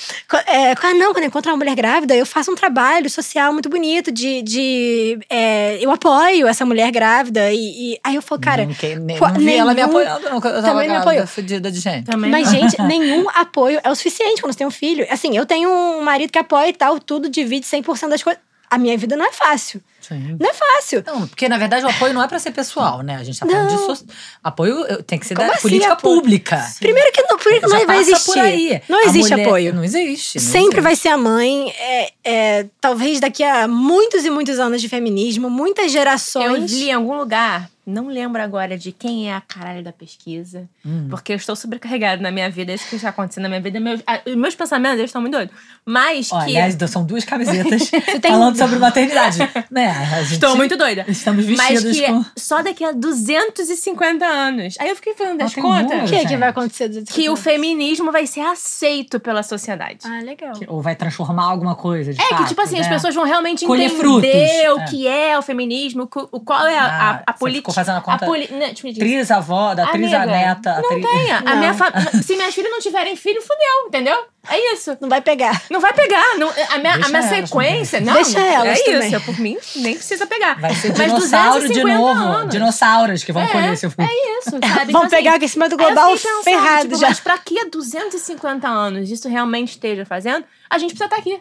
[0.47, 0.71] é.
[0.71, 4.11] É, não, quando eu encontro uma mulher grávida, eu faço um trabalho social muito bonito
[4.11, 4.41] de.
[4.41, 7.51] de é, eu apoio essa mulher grávida.
[7.53, 8.65] E, e- aí eu falo, cara.
[8.65, 11.27] Não, que- nem- não vi ela me nenhum- apoiando, Eu tava Também me apoiou.
[11.27, 12.05] fudida de gente.
[12.07, 12.31] Também.
[12.31, 15.05] Mas, gente, nenhum apoio é o suficiente quando você tem um filho.
[15.11, 18.41] Assim, eu tenho um marido que apoia e tal, tudo divide 100% das coisas.
[18.73, 19.83] A minha vida não é fácil.
[20.07, 20.37] Sim.
[20.39, 21.03] Não é fácil.
[21.05, 23.15] Não, porque na verdade o apoio não é pra ser pessoal, né?
[23.15, 24.05] A gente tá falando de so...
[24.43, 26.15] apoio tem que ser Como da assim, política apoio?
[26.21, 26.67] pública.
[26.79, 28.25] Primeiro que não, primeiro que Já não vai existir.
[28.25, 28.81] por aí.
[28.89, 29.73] Não A existe mulher- apoio.
[29.73, 30.39] Não existe.
[30.39, 31.03] não Sempre vai existe.
[31.03, 31.69] ser a mãe.
[31.79, 36.71] É, é, talvez daqui a muitos e muitos anos de feminismo, muitas Eu gerações.
[36.71, 41.07] li em algum lugar, não lembro agora de quem é a caralho da pesquisa, Hum.
[41.09, 43.79] porque eu estou sobrecarregada na minha vida, é isso que está acontecendo na minha vida.
[43.79, 45.53] Meus, ah, os meus pensamentos eles estão muito doidos.
[45.85, 46.57] Mas Ó, que.
[46.57, 47.89] aliás, são duas camisetas
[48.21, 49.37] tem- falando sobre maternidade.
[49.69, 49.92] né?
[49.93, 51.05] A gente- Estou muito doida.
[51.07, 52.25] Estamos Mas vestidos que com.
[52.37, 54.75] só daqui a 250 anos.
[54.79, 55.97] Aí eu fiquei fazendo Ah, as tem um contas.
[56.01, 56.37] O que, que gente.
[56.37, 57.03] vai acontecer?
[57.05, 59.99] que o feminismo vai ser aceito pela sociedade.
[60.05, 60.53] Ah, legal.
[60.67, 62.13] Ou vai transformar alguma coisa.
[62.13, 62.93] De É que, fato, tipo assim, as né?
[62.93, 64.85] pessoas vão realmente Colher entender frutos, o é.
[64.89, 67.71] que é o feminismo, o, qual é a, Ah, a, a política.
[67.71, 70.71] ficou fazendo a conta- poli- não, tipo, Atriz, avó, da atriz, a neta.
[70.71, 71.05] a Não atriz...
[71.09, 71.37] tenha.
[71.37, 71.57] A Não.
[71.57, 71.91] minha fa-
[72.23, 74.17] Se minhas filhas não tiverem filho, fudeu, entendeu?
[74.49, 74.97] É isso.
[74.99, 75.61] Não vai pegar.
[75.69, 76.37] Não vai pegar.
[76.37, 78.01] Não, a minha, a minha sequência.
[78.01, 79.13] Não, Deixa elas É também.
[79.15, 79.21] isso.
[79.25, 80.59] Por mim, nem precisa pegar.
[80.59, 82.19] Vai ser Mas dinossauro de 250 novo.
[82.37, 82.51] anos.
[82.51, 84.05] Dinossauros que vão É, colher seu filho.
[84.09, 84.59] É isso, sabe?
[84.59, 87.07] Vão Então, assim, pegar o aquecimento Aí eu global fiquei pensando, ferrado tipo, já.
[87.09, 91.39] Mas pra que 250 anos isso realmente esteja fazendo, a gente precisa estar aqui.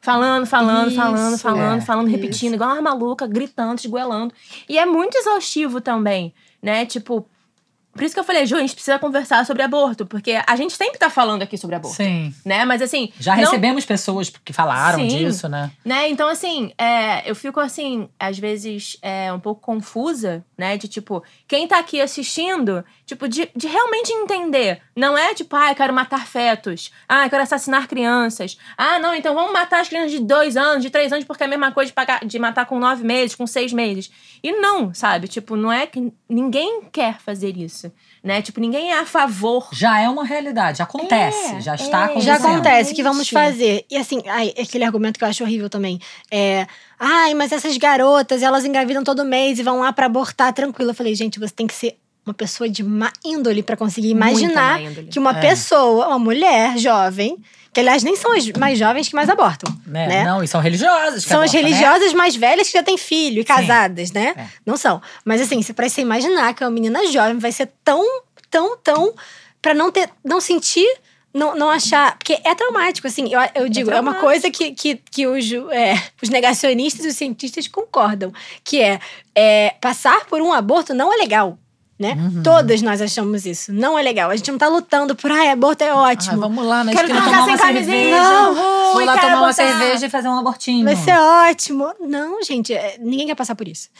[0.00, 2.16] Falando, falando, Isso, falando, falando, é, falando, isso.
[2.16, 4.32] repetindo, igual uma maluca, gritando, esgoelando.
[4.66, 6.32] E é muito exaustivo também,
[6.62, 6.86] né?
[6.86, 7.28] Tipo,
[7.92, 10.72] por isso que eu falei, Ju, a gente precisa conversar sobre aborto, porque a gente
[10.72, 12.34] sempre tá falando aqui sobre aborto, Sim.
[12.44, 12.64] né?
[12.64, 13.12] Mas assim.
[13.18, 15.08] Já não- recebemos pessoas que falaram Sim.
[15.08, 15.70] disso, né?
[15.84, 16.08] né?
[16.08, 20.76] Então, assim, é, eu fico assim, às vezes, é, um pouco confusa, né?
[20.76, 24.80] De tipo, quem tá aqui assistindo, tipo, de, de realmente entender.
[24.94, 26.90] Não é tipo, ah, eu quero matar fetos.
[27.08, 28.56] Ah, eu quero assassinar crianças.
[28.76, 31.46] Ah, não, então vamos matar as crianças de dois anos, de três anos, porque é
[31.46, 34.10] a mesma coisa de, pagar, de matar com nove meses, com seis meses.
[34.42, 35.28] E não, sabe?
[35.28, 37.89] Tipo, não é que ninguém quer fazer isso,
[38.22, 38.42] né?
[38.42, 39.68] Tipo, ninguém é a favor.
[39.72, 42.04] Já é uma realidade, acontece, É, já está é.
[42.04, 42.22] acontecendo.
[42.24, 43.84] Já acontece, o que vamos fazer?
[43.90, 45.98] E assim, ai, aquele argumento que eu acho horrível também.
[46.30, 46.66] É.
[46.98, 50.90] Ai, mas essas garotas, elas engravidam todo mês e vão lá pra abortar tranquilo.
[50.90, 51.96] Eu falei, gente, você tem que ser
[52.26, 54.78] uma pessoa de má índole pra conseguir imaginar
[55.10, 55.40] que uma É.
[55.40, 57.38] pessoa, uma mulher jovem,
[57.72, 60.06] que aliás nem são as mais jovens que mais abortam, Né?
[60.08, 60.24] né?
[60.24, 61.22] Não, e são religiosas.
[61.24, 61.68] São as abortam, né?
[61.68, 64.34] religiosas mais velhas que já têm filho e casadas, né?
[64.36, 64.46] É.
[64.66, 65.00] Não são.
[65.24, 68.04] Mas assim, pra você imaginar que uma menina jovem vai ser tão,
[68.50, 69.14] tão, tão.
[69.62, 70.10] pra não ter.
[70.24, 70.88] não sentir.
[71.32, 72.18] Não, não achar.
[72.18, 73.32] Porque é traumático, assim.
[73.32, 74.20] Eu, eu digo, é, uma traumático.
[74.26, 78.32] coisa que, que, que os, é, os negacionistas e os cientistas concordam.
[78.64, 78.98] Que é,
[79.32, 81.56] é passar por um aborto não é legal.
[82.00, 82.14] Né?
[82.14, 82.42] Uhum.
[82.42, 83.70] Todas nós achamos isso.
[83.74, 84.30] Não é legal.
[84.30, 86.40] A gente não tá lutando por, ai, aborto é Ah, ótimo.
[86.40, 87.86] vamos lá na Quero tomar uma sem cerveja.
[87.86, 88.16] camisinha.
[88.22, 88.54] Não,
[88.94, 89.52] Vou lá tomar uma botar.
[89.52, 90.82] cerveja e fazer um abortinho.
[90.86, 91.92] Vai ser ótimo.
[92.00, 93.90] Não, gente, é, ninguém quer passar por isso.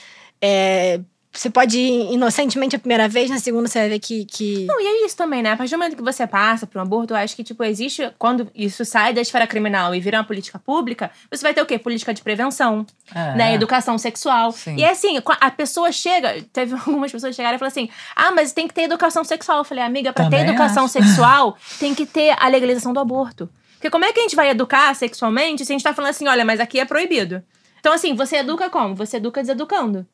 [0.40, 0.98] É,
[1.32, 4.24] você pode ir inocentemente a primeira vez, na segunda você vai ver que.
[4.24, 4.66] que...
[4.66, 5.52] Não, e é isso também, né?
[5.52, 8.10] A partir do momento que você passa por um aborto, eu acho que, tipo, existe.
[8.18, 11.66] Quando isso sai da esfera criminal e vira uma política pública, você vai ter o
[11.66, 11.78] quê?
[11.78, 13.34] Política de prevenção, É.
[13.36, 13.54] né?
[13.54, 14.50] Educação sexual.
[14.52, 14.76] Sim.
[14.76, 16.42] E é assim, a pessoa chega.
[16.52, 19.58] Teve algumas pessoas que chegaram e falaram assim: ah, mas tem que ter educação sexual.
[19.58, 20.92] Eu falei, amiga, pra ter Também educação acho.
[20.94, 23.48] sexual, tem que ter a legalização do aborto.
[23.74, 26.28] Porque como é que a gente vai educar sexualmente se a gente tá falando assim,
[26.28, 27.42] olha, mas aqui é proibido?
[27.78, 28.94] Então, assim, você educa como?
[28.94, 30.06] Você educa deseducando.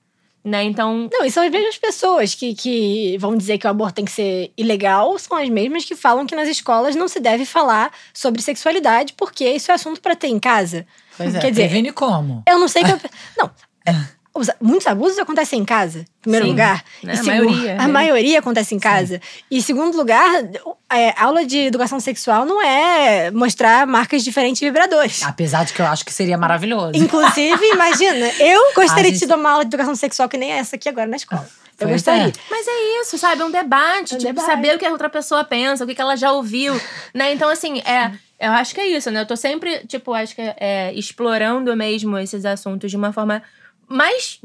[0.46, 0.62] Né?
[0.62, 4.04] Então, Não, e são as mesmas pessoas que, que vão dizer que o aborto tem
[4.04, 7.90] que ser ilegal, são as mesmas que falam que nas escolas não se deve falar
[8.14, 10.86] sobre sexualidade, porque isso é assunto pra ter em casa.
[11.16, 12.44] Pois é, Quer dizer, previne como?
[12.48, 12.92] Eu não sei que.
[12.92, 13.00] eu-
[13.36, 13.50] Não.
[14.38, 16.84] Os- muitos abusos acontecem em casa, em primeiro Sim, lugar.
[17.02, 17.14] né?
[17.14, 17.86] E A segu- maioria, A né?
[17.86, 19.20] maioria acontece em casa.
[19.50, 20.30] E segundo lugar,
[20.92, 25.22] é, aula de educação sexual não é mostrar marcas diferentes de vibradores.
[25.22, 26.92] Apesar de que eu acho que seria maravilhoso.
[26.94, 30.36] Inclusive, imagina, eu gostaria A de te gente- dar uma aula de educação sexual que
[30.36, 31.48] nem essa aqui agora na escola.
[31.78, 32.28] Eu Pois gostaria.
[32.28, 32.32] é.
[32.50, 33.42] Mas é isso, sabe?
[33.42, 34.14] É um debate.
[34.14, 34.46] É um tipo, debate.
[34.46, 36.72] saber o que a outra pessoa pensa, o que que ela já ouviu,
[37.12, 37.32] né?
[37.32, 38.12] Então, assim, é...
[38.38, 39.22] Eu acho que é isso, né?
[39.22, 43.42] Eu tô sempre, tipo, acho que é, explorando mesmo esses assuntos de uma forma
[43.88, 44.40] mais,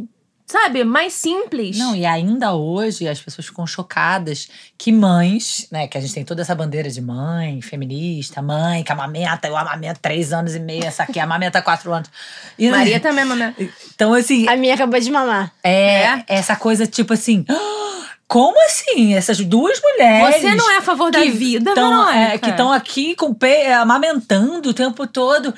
[0.45, 0.83] sabe?
[0.83, 1.77] Mais simples.
[1.77, 5.87] Não, e ainda hoje as pessoas ficam chocadas que mães, né?
[5.87, 9.99] Que a gente tem toda essa bandeira de mãe, feminista, mãe, que amamenta, eu amamento
[10.01, 12.09] três anos e meio, essa aqui amamenta quatro anos.
[12.57, 13.55] E, Maria também, mamãe.
[13.95, 15.51] Então, assim, A minha acabou de mamar.
[15.63, 16.23] é, É?
[16.27, 17.45] essa coisa tipo assim.
[17.49, 17.81] "Ah,
[18.27, 19.13] Como assim?
[19.13, 20.41] Essas duas mulheres.
[20.41, 22.39] Você não é a favor da vida, tão, é, Verônica?
[22.39, 25.53] que estão aqui com pe- amamentando o tempo todo,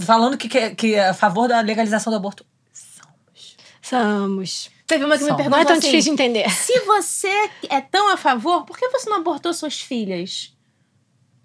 [0.00, 2.44] falando que, que, que é a favor da legalização do aborto.
[3.88, 4.70] Somos.
[4.86, 5.36] Teve uma que me Só.
[5.36, 6.50] perguntou Não é tão assim, difícil de entender.
[6.50, 10.52] Se você é tão a favor, por que você não abortou suas filhas?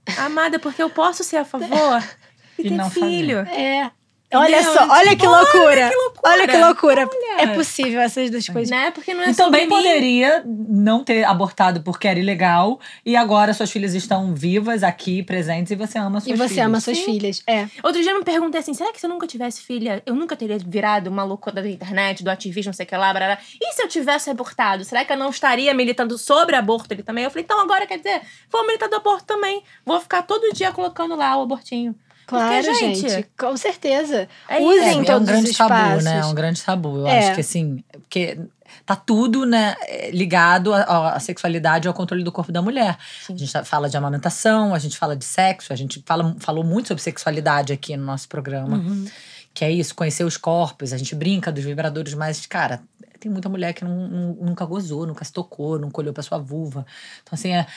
[0.18, 2.02] Amada, porque eu posso ser a favor
[2.58, 3.40] e, E ter não filho.
[3.40, 3.92] É.
[4.34, 4.74] Olha Entendeu?
[4.74, 5.90] só, olha que loucura.
[5.90, 6.22] que loucura.
[6.24, 7.10] Olha que loucura.
[7.12, 7.42] Olha.
[7.44, 8.70] É possível essas duas coisas.
[8.70, 8.92] Né?
[8.92, 9.70] Porque não é E também mim.
[9.70, 15.72] poderia não ter abortado porque era ilegal e agora suas filhas estão vivas aqui, presentes
[15.72, 16.66] e você ama suas E você filhas.
[16.66, 17.44] ama suas filhas.
[17.48, 17.68] É.
[17.84, 20.36] Outro dia eu me perguntei assim: será que se eu nunca tivesse filha, eu nunca
[20.36, 23.38] teria virado uma louca da internet, do ativismo, não sei o que lá, barará?
[23.60, 24.84] E se eu tivesse abortado?
[24.86, 27.24] Será que eu não estaria militando sobre aborto ali também?
[27.24, 29.62] Eu falei: então agora quer dizer, vou militar do aborto também.
[29.86, 31.96] Vou ficar todo dia colocando lá o abortinho.
[32.28, 34.28] Claro, Porque, gente, gente, com certeza.
[34.48, 34.80] é Usem.
[34.84, 36.18] É, é um todos grande tabu, né?
[36.20, 36.98] É um grande tabu.
[37.00, 37.20] Eu É.
[37.20, 38.40] acho que assim, porque
[38.86, 39.76] tá tudo, né,
[40.14, 42.98] ligado à, à sexualidade e ao controle do corpo da mulher.
[43.26, 43.34] Sim.
[43.34, 46.64] A gente tá- fala de amamentação, a gente fala de sexo, a gente fala, falou
[46.64, 48.78] muito sobre sexualidade aqui no nosso programa.
[48.78, 49.06] Uhum.
[49.54, 52.82] Que é isso, conhecer os corpos, a gente brinca dos vibradores, mas, cara,
[53.20, 56.38] tem muita mulher que não- não- nunca gozou, nunca se tocou, nunca olhou pra sua
[56.40, 56.86] vulva.
[57.22, 57.68] Então, assim, é,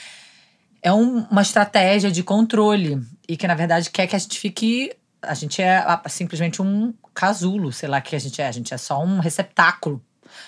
[0.85, 4.93] é um- uma estratégia de controle e que, na verdade, quer que a gente fique.
[5.19, 8.47] A gente é simplesmente um casulo, sei lá que a gente é.
[8.47, 9.99] A gente é só um receptáculo.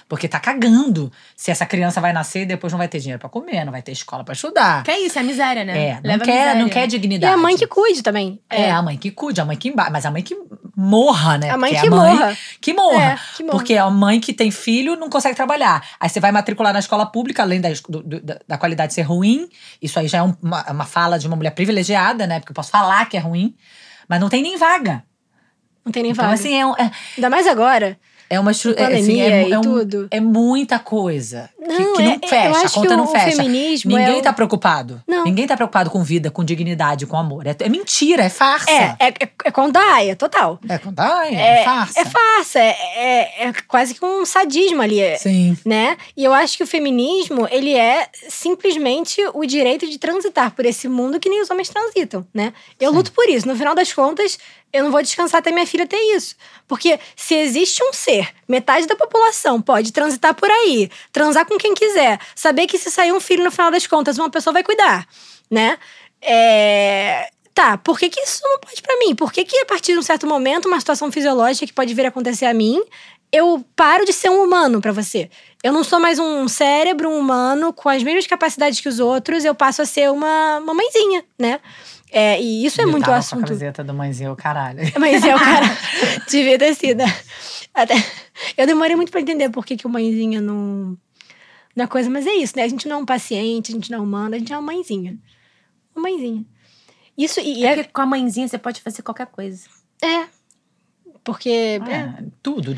[0.08, 3.30] Porque tá cagando se essa criança vai nascer e depois não vai ter dinheiro pra
[3.30, 4.84] comer, não vai ter escola pra estudar.
[4.84, 5.78] Que é isso, é miséria, né?
[5.90, 6.62] É, não Leva quer, miséria.
[6.62, 7.34] não quer E dignidade.
[7.34, 8.40] a mãe que cuide também.
[8.50, 9.90] É, a mãe que cuide, a mãe que emba...
[9.90, 10.36] mas a mãe que
[10.76, 11.50] morra, né?
[11.50, 12.38] A mãe Porque que a mãe morra.
[12.62, 13.04] que morra.
[13.04, 13.58] É, que morra.
[13.58, 15.84] Porque a mãe que tem filho não consegue trabalhar.
[16.00, 19.02] Aí você vai matricular na escola pública, além da, do- do- da- da qualidade ser
[19.02, 19.50] ruim.
[19.82, 22.40] Isso aí já é um- uma, uma fala de uma mulher privilegiada, né?
[22.40, 23.56] Porque eu posso falar que é ruim.
[24.08, 25.04] Mas não tem nem vaga.
[25.84, 26.36] Não tem nem Então, vaga.
[26.36, 27.98] assim, é, um- é, Ainda mais agora.
[28.30, 30.08] É uma é, assim, é, e é um- tudo.
[30.12, 31.50] é muita coisa.
[31.76, 33.36] Que- Não, que, não é- eu fecha, a conta que não o fecha.
[33.38, 35.02] feminismo Ninguém é tá preocupado.
[35.08, 35.24] Não.
[35.24, 37.46] Ninguém tá preocupado com vida, com dignidade, com amor.
[37.48, 38.70] É, é mentira, é farsa.
[38.72, 40.60] É, é, é, é conta é total.
[40.68, 42.00] É, com- ai, é, farsa.
[42.00, 45.00] É farsa, é, é, é quase que um sadismo ali.
[45.00, 45.58] é- Sim.
[45.66, 45.98] né?
[46.16, 50.88] E eu acho que o feminismo, ele é simplesmente o direito de transitar por esse
[50.88, 52.54] mundo que nem os homens transitam, né?
[52.80, 52.98] Eu Sim.
[52.98, 53.48] luto por isso.
[53.48, 54.38] No final das contas,
[54.74, 56.36] eu não vou descansar até minha filha ter isso.
[56.68, 61.74] Porque se existe um ser, metade da população pode transitar por aí, transar com quem
[61.74, 65.08] quiser, saber que se sair um filho no final das contas, uma pessoa vai cuidar,
[65.50, 65.78] né?
[66.22, 67.30] É...
[67.54, 69.16] Tá, por que, que isso não pode pra mim?
[69.16, 72.06] Por que, que a partir de um certo momento, uma situação fisiológica que pode vir
[72.06, 72.80] a acontecer a mim,
[73.32, 75.28] eu paro de ser um humano pra você?
[75.64, 79.44] Eu não sou mais um cérebro, um humano com as mesmas capacidades que os outros,
[79.44, 81.60] eu passo a ser uma, uma mãezinha, né?
[82.12, 83.48] É, e isso é Eu muito o tava Com a assunto.
[83.48, 84.80] camiseta do mãezinho, caralho.
[85.00, 85.66] Mas é o cara.
[86.30, 87.04] devia ter sido.
[87.74, 87.96] Até,
[88.58, 90.98] eu demorei muito pra entender por que, que o mãezinha não.
[91.76, 92.64] Não é coisa, mas é isso, né?
[92.64, 94.74] A gente não é um paciente, a gente não é humano, a gente é uma
[94.74, 95.18] mãezinha.
[95.96, 96.44] Uma mãezinha.
[97.18, 97.76] Isso, e é.
[97.76, 99.68] Porque com a mãezinha você pode fazer qualquer coisa.
[100.04, 100.26] É.
[101.24, 101.50] Porque.
[101.50, 102.74] é, É, tudo.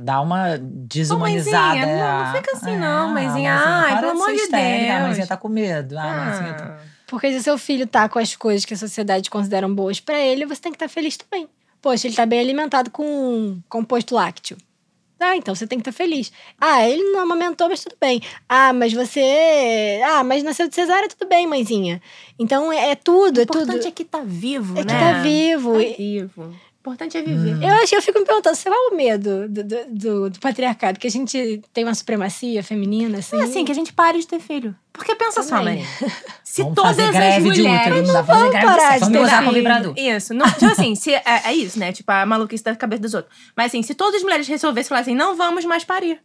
[0.00, 1.76] Dá uma Ô, desumanizada.
[1.76, 3.54] mãezinha, não, a- não fica assim é, não, mãezinha.
[3.54, 5.02] Ai, para pelo amor de histérica, A Deus.
[5.06, 5.96] mãezinha tá com medo.
[5.98, 6.80] Ah, mãezinha tá...
[7.06, 10.44] Porque se seu filho tá com as coisas que a sociedade consideram boas pra ele,
[10.44, 11.48] você tem que estar feliz também.
[11.80, 14.56] Poxa, ele tá bem alimentado com composto lácteo.
[15.18, 16.30] Ah, então você tem que estar feliz.
[16.60, 18.20] Ah, ele não amamentou, mas tudo bem.
[18.48, 20.00] Ah, mas você.
[20.04, 22.02] Ah, mas nasceu de cesárea, tudo bem, mãezinha.
[22.38, 23.62] Então é, é tudo, O é tudo.
[23.62, 24.98] importante é que tá vivo, É que né?
[25.00, 25.72] tá vivo.
[25.72, 26.54] Tá vivo.
[26.86, 27.62] O importante é viver.
[27.62, 30.38] Eu acho que eu fico me perguntando, qual é o medo do, do, do- do
[30.38, 30.98] patriarcado?
[31.00, 33.36] Que a gente tem uma supremacia feminina, assim.
[33.40, 34.74] É assim, que a gente pare de ter filho.
[34.92, 35.84] Porque pensa só, Também.
[36.00, 36.14] Maria.
[36.44, 37.86] Se Vamos todas fazer as greve de mulheres...
[37.86, 38.06] útero.
[38.06, 39.94] Não vamos greve de parar de Vamos ter gozar com vibrador.
[39.96, 40.32] Isso.
[40.32, 41.92] Não, tipo assim, se, é, é isso, né?
[41.92, 43.34] Tipo, a maluquice da cabeça dos outros.
[43.56, 46.20] Mas assim, se todas as mulheres resolvessem falar assim, não vamos mais parir.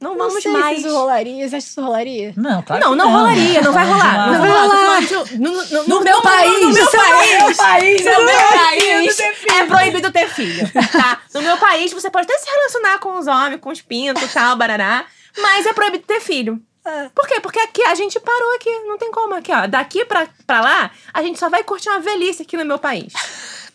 [0.00, 0.80] Não Não vamos sei mais.
[0.80, 1.48] se isso rolaria.
[1.48, 2.32] Você acha que isso rolaria?
[2.36, 4.26] Não, claro Não, que não rolaria, não vai rolar.
[4.26, 4.76] Não Não vai rolar.
[4.76, 5.00] rolar.
[5.00, 6.60] No, no, no, No meu país!
[6.60, 7.42] No meu no país!
[7.42, 8.04] meu país!
[8.04, 9.18] No No meu país!
[9.20, 11.20] é proibido ter filho, tá?
[11.34, 14.28] No meu país, você pode até se relacionar com os homens, com os pintos e
[14.28, 15.04] tal, barará.
[15.36, 16.60] Mas é proibido ter filho.
[16.84, 17.08] É.
[17.14, 17.40] Por quê?
[17.40, 18.70] Porque aqui a gente parou aqui.
[18.86, 19.66] Não tem como aqui, ó.
[19.66, 23.12] Daqui pra, pra lá, a gente só vai curtir uma velhice aqui no meu país.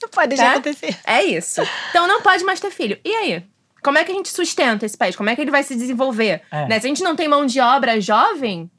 [0.01, 0.51] Não pode deixar Tá?
[0.53, 0.97] acontecer.
[1.05, 1.61] É isso.
[1.89, 2.97] Então não pode mais ter filho.
[3.05, 3.43] E aí?
[3.83, 5.15] Como é que a gente sustenta esse país?
[5.15, 6.41] Como é que ele vai se desenvolver?
[6.51, 6.67] É.
[6.67, 6.79] Né?
[6.79, 8.69] Se a gente não tem mão de obra jovem,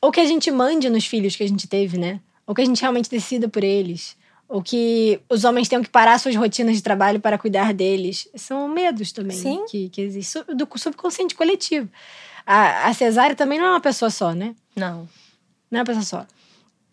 [0.00, 2.20] Ou que a gente mande nos filhos que a gente teve, né?
[2.46, 4.16] Ou que a gente realmente decida por eles.
[4.48, 8.28] Ou que os homens tenham que parar suas rotinas de trabalho para cuidar deles.
[8.34, 9.64] São medos também Sim.
[9.70, 10.42] que, que existem.
[10.56, 11.88] Do subconsciente coletivo.
[12.44, 14.54] A, a cesárea também não é uma pessoa só, né?
[14.76, 15.08] não.
[15.70, 16.26] Não é uma pessoa só.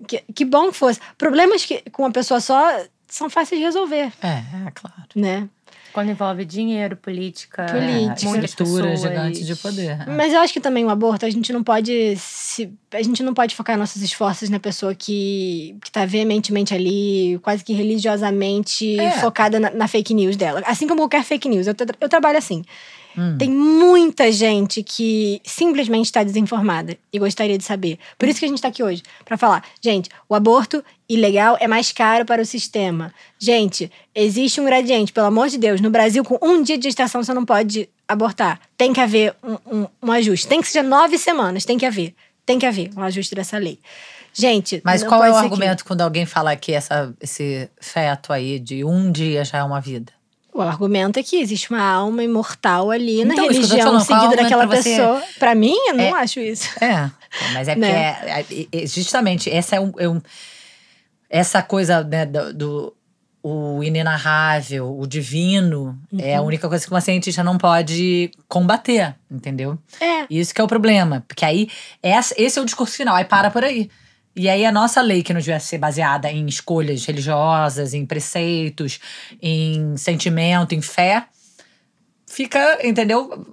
[0.08, 1.00] Que, que bom que fosse.
[1.18, 2.62] Problemas que, com uma pessoa só
[3.10, 5.04] são fáceis de resolver, É, é claro.
[5.16, 5.50] né?
[5.94, 8.26] Quando envolve dinheiro, política, Política.
[8.26, 9.02] É, muitas estrutura pessoas.
[9.12, 10.08] gigante de poder.
[10.08, 13.34] Mas eu acho que também o aborto, a gente não pode se, a gente não
[13.34, 19.12] pode focar nossos esforços na pessoa que, que tá veementemente ali, quase que religiosamente É.
[19.12, 20.62] focada na, na fake news dela.
[20.66, 21.68] Assim como qualquer fake news.
[21.68, 22.64] Eu, tra- eu trabalho assim.
[23.18, 23.38] Hum.
[23.38, 27.98] Tem muita gente que simplesmente está desinformada e gostaria de saber.
[28.18, 31.68] Por isso que a gente tá aqui hoje, pra falar, gente, o aborto ilegal é
[31.68, 33.14] mais caro para o sistema.
[33.40, 37.24] Gente, existe um gradiente, pelo amor de Deus, no Brasil com um dia de gestação
[37.24, 38.60] você não pode abortar.
[38.78, 40.48] Tem que haver um, um- um ajuste.
[40.48, 42.14] Tem que ser nove semanas, tem que haver.
[42.46, 43.80] Tem que haver um ajuste dessa lei.
[44.34, 48.84] Gente, Mas qual é o argumento quando alguém fala que essa, esse feto aí de
[48.86, 50.12] um dia já é uma vida?
[50.54, 54.36] O argumento é que existe uma alma imortal ali na Então, te religião é seguida
[54.36, 54.90] daquela pra você?
[54.98, 55.24] pessoa.
[55.38, 56.12] Pra mim, eu não É.
[56.22, 56.68] acho isso.
[56.84, 57.10] É,
[57.54, 58.18] mas é porque Né?
[58.26, 60.22] é- é- é- justamente essa é um, é um-
[61.30, 62.94] essa coisa né, do, do-
[63.42, 66.40] o inenarrável, o divino, é Uhum.
[66.40, 69.78] a única coisa que uma cientista não pode combater, entendeu?
[70.02, 70.26] É.
[70.30, 71.70] Isso que é o problema, porque aí
[72.04, 73.90] essa- esse é o discurso final, aí para por aí.
[74.36, 79.00] E aí a nossa lei, que não devia ser baseada em escolhas religiosas, em preceitos,
[79.42, 81.28] em sentimento, em fé,
[82.28, 83.46] fica, entendeu?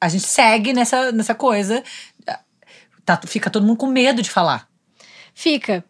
[0.00, 1.82] A gente segue nessa, nessa coisa.
[3.04, 4.68] Tá, fica todo mundo com medo de falar.
[5.34, 5.84] Fica.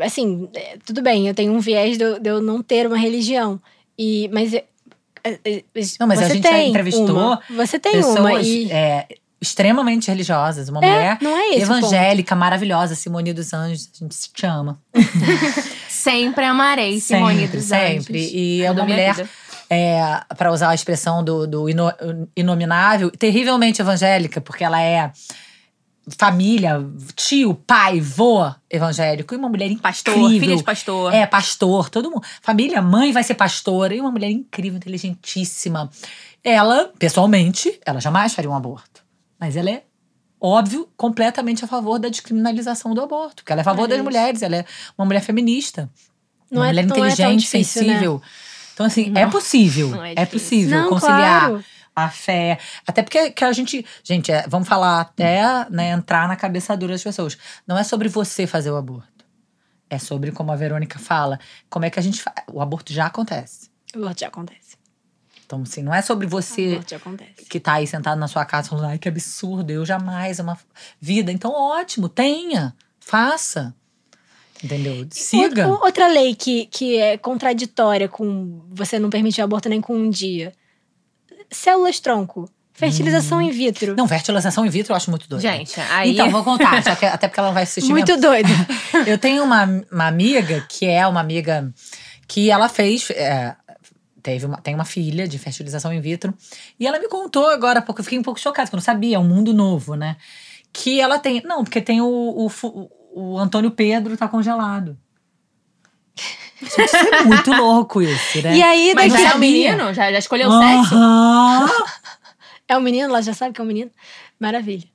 [0.00, 2.96] Assim, é, tudo bem, eu tenho um viés de eu, de eu não ter uma
[2.96, 3.60] religião.
[3.98, 4.54] E, mas.
[4.54, 4.64] é,
[5.24, 5.64] é,
[5.98, 7.42] Não, mas você a gente já tem entrevistou uma.
[7.50, 8.40] Você tem Pessoas uma.
[8.40, 9.08] E, é,
[9.46, 10.68] extremamente religiosas.
[10.68, 11.62] Uma é, mulher é o ponto.
[11.62, 13.88] evangélica, maravilhosa, Simone dos Anjos.
[13.94, 14.80] A gente se ama.
[15.88, 18.18] Sempre amarei Simone Sempre, dos sempre.
[18.18, 18.32] Anjos.
[18.32, 19.28] E é Toda uma mulher,
[19.68, 21.92] é, para usar a expressão do, do ino-
[22.36, 25.10] inominável, terrivelmente evangélica, porque ela é
[26.18, 26.84] família,
[27.16, 29.34] tio, pai, vô evangélico.
[29.34, 29.82] E uma mulher incrível.
[29.82, 31.12] Pastor, filha de pastor.
[31.12, 32.24] É, pastor, todo mundo.
[32.40, 33.94] Família, mãe vai ser pastora.
[33.94, 35.90] E uma mulher incrível, inteligentíssima.
[36.44, 38.95] Ela, pessoalmente, ela jamais faria um aborto.
[39.38, 39.84] Mas ela é,
[40.40, 43.36] óbvio, completamente a favor da descriminalização do aborto.
[43.36, 44.04] Porque ela é a favor Olha das isso.
[44.04, 44.64] mulheres, ela é
[44.96, 45.90] uma mulher feminista.
[46.50, 47.88] Não uma é- mulher é inteligente, difícil, né?
[47.94, 48.22] sensível.
[48.74, 49.88] Então, assim, é Não, possível.
[49.90, 51.64] não é é, possível Não, conciliar claro.
[51.94, 52.58] a fé.
[52.86, 53.84] Até porque que a gente.
[54.04, 57.38] Gente, é, vamos falar até né, entrar na cabeça dura das pessoas.
[57.66, 59.24] Não é sobre você fazer o aborto.
[59.88, 61.38] É sobre, como a Verônica fala,
[61.70, 62.36] como é que a gente faz.
[62.52, 63.70] O aborto já acontece.
[63.94, 64.75] O aborto já acontece.
[65.46, 66.80] Então, assim, não é sobre você
[67.48, 70.58] que tá aí sentado na sua casa falando, ai, que absurdo, eu jamais uma
[71.00, 71.30] vida.
[71.30, 73.72] Então, ótimo, tenha, faça.
[74.62, 75.06] Entendeu?
[75.10, 75.68] Siga.
[75.68, 80.10] Outra, outra lei que, que é contraditória com você não permitir aborto nem com um
[80.10, 80.52] dia.
[81.50, 82.50] Células tronco.
[82.72, 83.94] Fertilização in vitro.
[83.96, 85.40] Não, fertilização in vitro eu acho muito doido.
[85.42, 86.12] Gente, aí.
[86.12, 88.06] Então, vou contar, que- até porque ela vai assistir mesmo.
[88.06, 88.48] Muito doido.
[89.06, 91.72] Eu tenho uma, uma amiga que é uma amiga
[92.28, 93.10] que ela fez.
[93.12, 93.54] é,
[94.26, 96.34] teve uma, tem uma filha de fertilização in vitro.
[96.80, 99.16] E ela me contou agora, porque eu fiquei um pouco chocada, porque eu não sabia,
[99.16, 100.16] é um mundo novo, né?
[100.72, 101.40] Que ela tem.
[101.44, 104.98] Não, porque tem o, o, o Antônio Pedro tá congelado.
[106.60, 108.56] Gente, isso é muito louco isso, né?
[108.56, 109.70] E aí, Mas daqui já é sabia.
[109.70, 109.94] menino?
[109.94, 110.94] Já, já escolheu o sexo?
[110.96, 111.70] Aham.
[112.68, 113.92] É um menino, ela já sabe que é um menino.
[114.40, 114.88] Maravilha.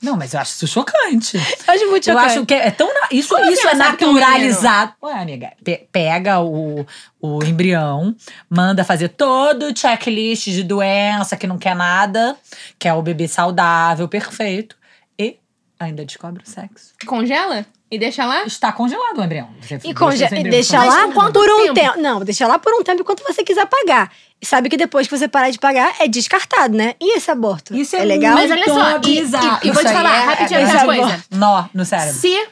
[0.00, 1.36] Não, mas eu acho isso chocante.
[1.36, 2.32] Eu acho muito Eu chocante.
[2.36, 2.86] acho que é tão.
[2.92, 4.92] na- Isso, Como isso assim é é naturalizado.
[5.02, 6.86] Ué, amiga, pe- pega o,
[7.20, 8.14] o embrião,
[8.48, 12.36] manda fazer todo o checklist de doença que não quer nada,
[12.78, 14.76] que é o bebê saudável, perfeito,
[15.18, 15.38] e
[15.78, 16.92] ainda descobre o sexo.
[17.06, 17.66] Congela?
[17.90, 18.44] E deixa lá?
[18.44, 19.48] Está congelado o embrião.
[19.62, 20.94] Você E, deixa conge- esse e embrião deixa congelado.
[20.94, 21.74] lá Mas por quanto por um tempo?
[21.74, 22.00] tempo.
[22.00, 24.12] Não, deixa lá por um tempo enquanto você quiser pagar.
[24.40, 26.94] E sabe que depois que você parar de pagar, é descartado, né?
[27.00, 27.74] E esse aborto?
[27.74, 28.34] Isso é, legal?
[28.34, 31.24] Mas olha só, e- e- e vou te falar é- rapidinho é, outra é, coisa.
[31.32, 32.14] Nó no cérebro.
[32.14, 32.46] Se.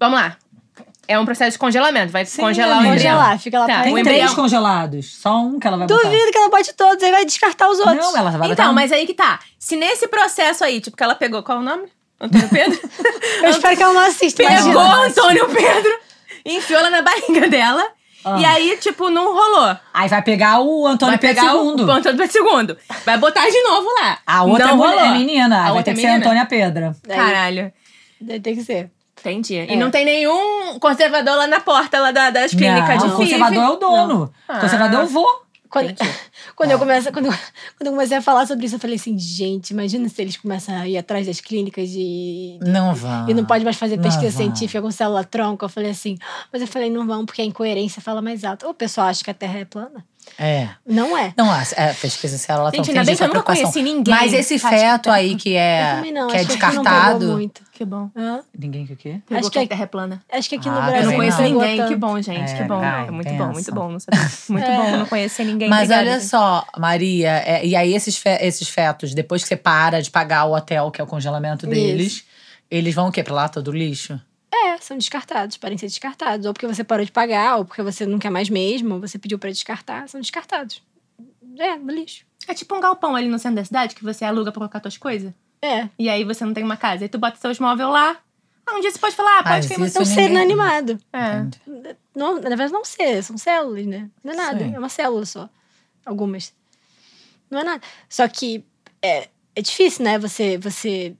[0.00, 0.36] Vamos lá.
[1.06, 2.12] É um processo de congelamento.
[2.12, 2.94] Vai Sim, congelar o amiga.
[2.94, 3.16] embrião.
[3.16, 5.16] Congelar, fica lá Tá, Tem o três embrião- congelados.
[5.20, 6.02] Só um que ela vai botar.
[6.02, 7.96] Duvido que ela bote todos, aí vai descartar os outros.
[7.96, 8.74] Não, ela vai botar Então, um.
[8.74, 9.38] mas aí que tá.
[9.58, 11.42] Se nesse processo aí, tipo, que ela pegou.
[11.42, 11.84] Qual é o nome?
[12.20, 12.78] Antônio Pedro?
[13.42, 14.42] Eu espero que ela não assista.
[14.44, 14.80] Pegou.
[14.82, 15.98] Antônio Pedro,
[16.44, 17.86] enfiou ela na barriga dela
[18.24, 18.38] Ah.
[18.40, 19.76] E aí, tipo, não rolou.
[19.94, 21.84] Aí vai pegar o Antônio vai Pedro pegar o, II.
[21.84, 22.76] o Antônio Pedro II.
[23.04, 24.18] Vai botar de novo lá.
[24.26, 25.00] A outra não é, rolou.
[25.04, 25.56] é menina.
[25.58, 26.08] A vai outra ter é que ser?
[26.08, 26.96] Antônia Pedra.
[27.06, 27.72] Caralho.
[28.20, 28.90] daí tem que ser.
[29.20, 29.56] Entendi.
[29.56, 29.72] É.
[29.72, 33.16] E não tem nenhum conservador lá na porta lá da- das clínicas não, de o
[33.16, 34.32] conservador é o dono.
[34.48, 34.58] Ah.
[34.58, 35.26] O conservador eu vou.
[35.70, 35.94] Quando,
[36.56, 39.70] quando, eu comecei, quando, quando eu comecei a falar sobre isso, eu falei assim, gente,
[39.70, 42.58] imagina se eles começam a ir atrás das clínicas de.
[42.62, 43.28] Não vão.
[43.28, 45.64] E não pode mais fazer pesquisa científica com célula tronco.
[45.64, 46.16] Eu falei assim,
[46.52, 48.68] mas eu falei, não vão, porque a incoerência fala mais alto.
[48.68, 50.04] O pessoal acha que a Terra é plana.
[50.38, 50.68] É.
[50.86, 51.32] Não é.
[51.36, 54.12] Não, a é, pesquisa em célula Gente, tem ainda bem que eu nunca conheci ninguém
[54.14, 56.28] Mas esse feto aí que é, não.
[56.28, 57.26] que é acho que não descartado.
[57.32, 57.62] muito.
[57.72, 58.10] Que bom.
[58.16, 58.40] Hã?
[58.58, 59.20] Ninguém que o quê?
[59.28, 60.22] Pegou Acho que que- Terra é plana.
[60.32, 61.48] Acho que aqui Ah, no eu Eu Brasil não conheço não.
[61.50, 61.86] ninguém.
[61.86, 62.52] Que bom, gente.
[62.52, 62.80] É, que bom.
[62.82, 63.44] ai, É muito pensa.
[63.44, 63.88] bom, muito bom.
[63.90, 64.30] Não sabia.
[64.48, 64.76] Muito É.
[64.76, 65.68] bom não conhecer ninguém.
[65.68, 66.28] Mas Obrigada, olha gente.
[66.28, 70.44] só, Maria, é, e aí esses, fe- esses fetos, depois que você para de pagar
[70.46, 72.24] o hotel, que é o congelamento deles,
[72.70, 73.22] eles vão o quê?
[73.22, 74.20] Pra lata do lixo?
[74.66, 76.46] É, são descartados, podem ser descartados.
[76.46, 79.18] Ou porque você parou de pagar, ou porque você não quer mais mesmo, ou você
[79.18, 80.82] pediu pra descartar, são descartados.
[81.58, 82.24] É, no lixo.
[82.46, 84.96] É tipo um galpão ali no centro da cidade que você aluga pra colocar suas
[84.96, 85.32] coisas.
[85.60, 85.88] É.
[85.98, 87.04] E aí você não tem uma casa.
[87.04, 88.16] Aí tu bota seus móveis lá.
[88.66, 89.88] Ah, um dia você pode falar, ah, pode Mas queimar.
[89.88, 90.98] É um ser inanimado.
[91.12, 91.96] É.
[92.14, 94.10] Não, na verdade, não ser, são células, né?
[94.22, 94.74] Não é nada, Sim.
[94.74, 95.48] é uma célula só.
[96.04, 96.52] Algumas.
[97.50, 97.82] Não é nada.
[98.08, 98.64] Só que
[99.02, 100.18] é, é difícil, né?
[100.18, 101.16] Você, você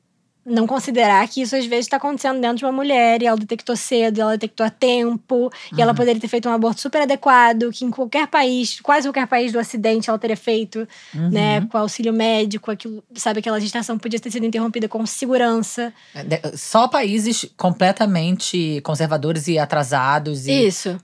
[0.49, 3.77] não considerar que isso às vezes está acontecendo dentro de uma mulher e ela detectou
[3.77, 5.81] cedo, ela detectou a tempo, e Uhum.
[5.83, 9.53] ela poderia ter feito um aborto super adequado, que em qualquer país, quase qualquer país
[9.53, 11.31] do Ocidente, ela teria feito, Uhum.
[11.31, 11.61] né?
[11.71, 15.93] Com auxílio médico, aquilo, sabe, aquela gestação podia ter sido interrompida com segurança.
[16.15, 20.99] É, Só países completamente conservadores e atrasados e Isso.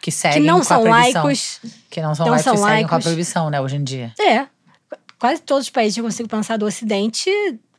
[0.00, 1.22] que- seguem Que não com a são proibição.
[1.24, 1.60] laicos.
[1.90, 3.04] Que não são não laicos são e seguem com a laicos.
[3.04, 4.12] proibição, né, hoje em dia.
[4.20, 4.46] É.
[5.18, 7.30] Quase todos os países que eu consigo pensar do Ocidente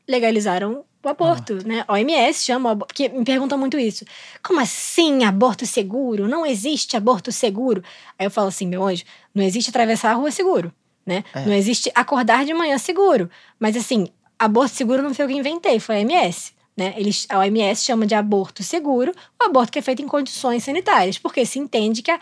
[0.07, 1.83] legalizaram o aborto, né?
[1.87, 2.93] A OMS chama aborto.
[2.93, 4.05] Porque me perguntam muito isso.
[4.41, 6.27] Como assim aborto seguro?
[6.27, 7.83] Não existe aborto seguro.
[8.17, 9.03] Aí eu falo assim, meu anjo,
[9.35, 10.71] não existe atravessar a rua seguro,
[11.05, 11.23] né?
[11.33, 11.45] É.
[11.45, 13.29] Não existe acordar de manhã seguro.
[13.59, 14.07] Mas assim,
[14.39, 16.53] aborto seguro não foi eu que inventei, foi a OMS.
[16.75, 16.93] Né?
[16.97, 21.19] Eles, a OMS chama de aborto seguro o aborto que é feito em condições sanitárias,
[21.19, 22.19] porque se entende que a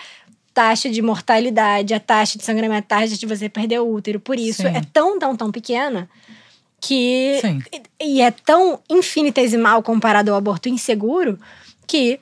[0.54, 4.38] taxa de mortalidade, a taxa de sangramento, a taxa de você perder o útero, por
[4.38, 4.76] isso Sim.
[4.76, 6.10] é tão, tão, tão pequena
[6.82, 7.38] que.
[7.40, 7.62] Sim.
[8.02, 11.40] E, e é tão infinitesimal comparado ao aborto inseguro
[11.88, 12.20] que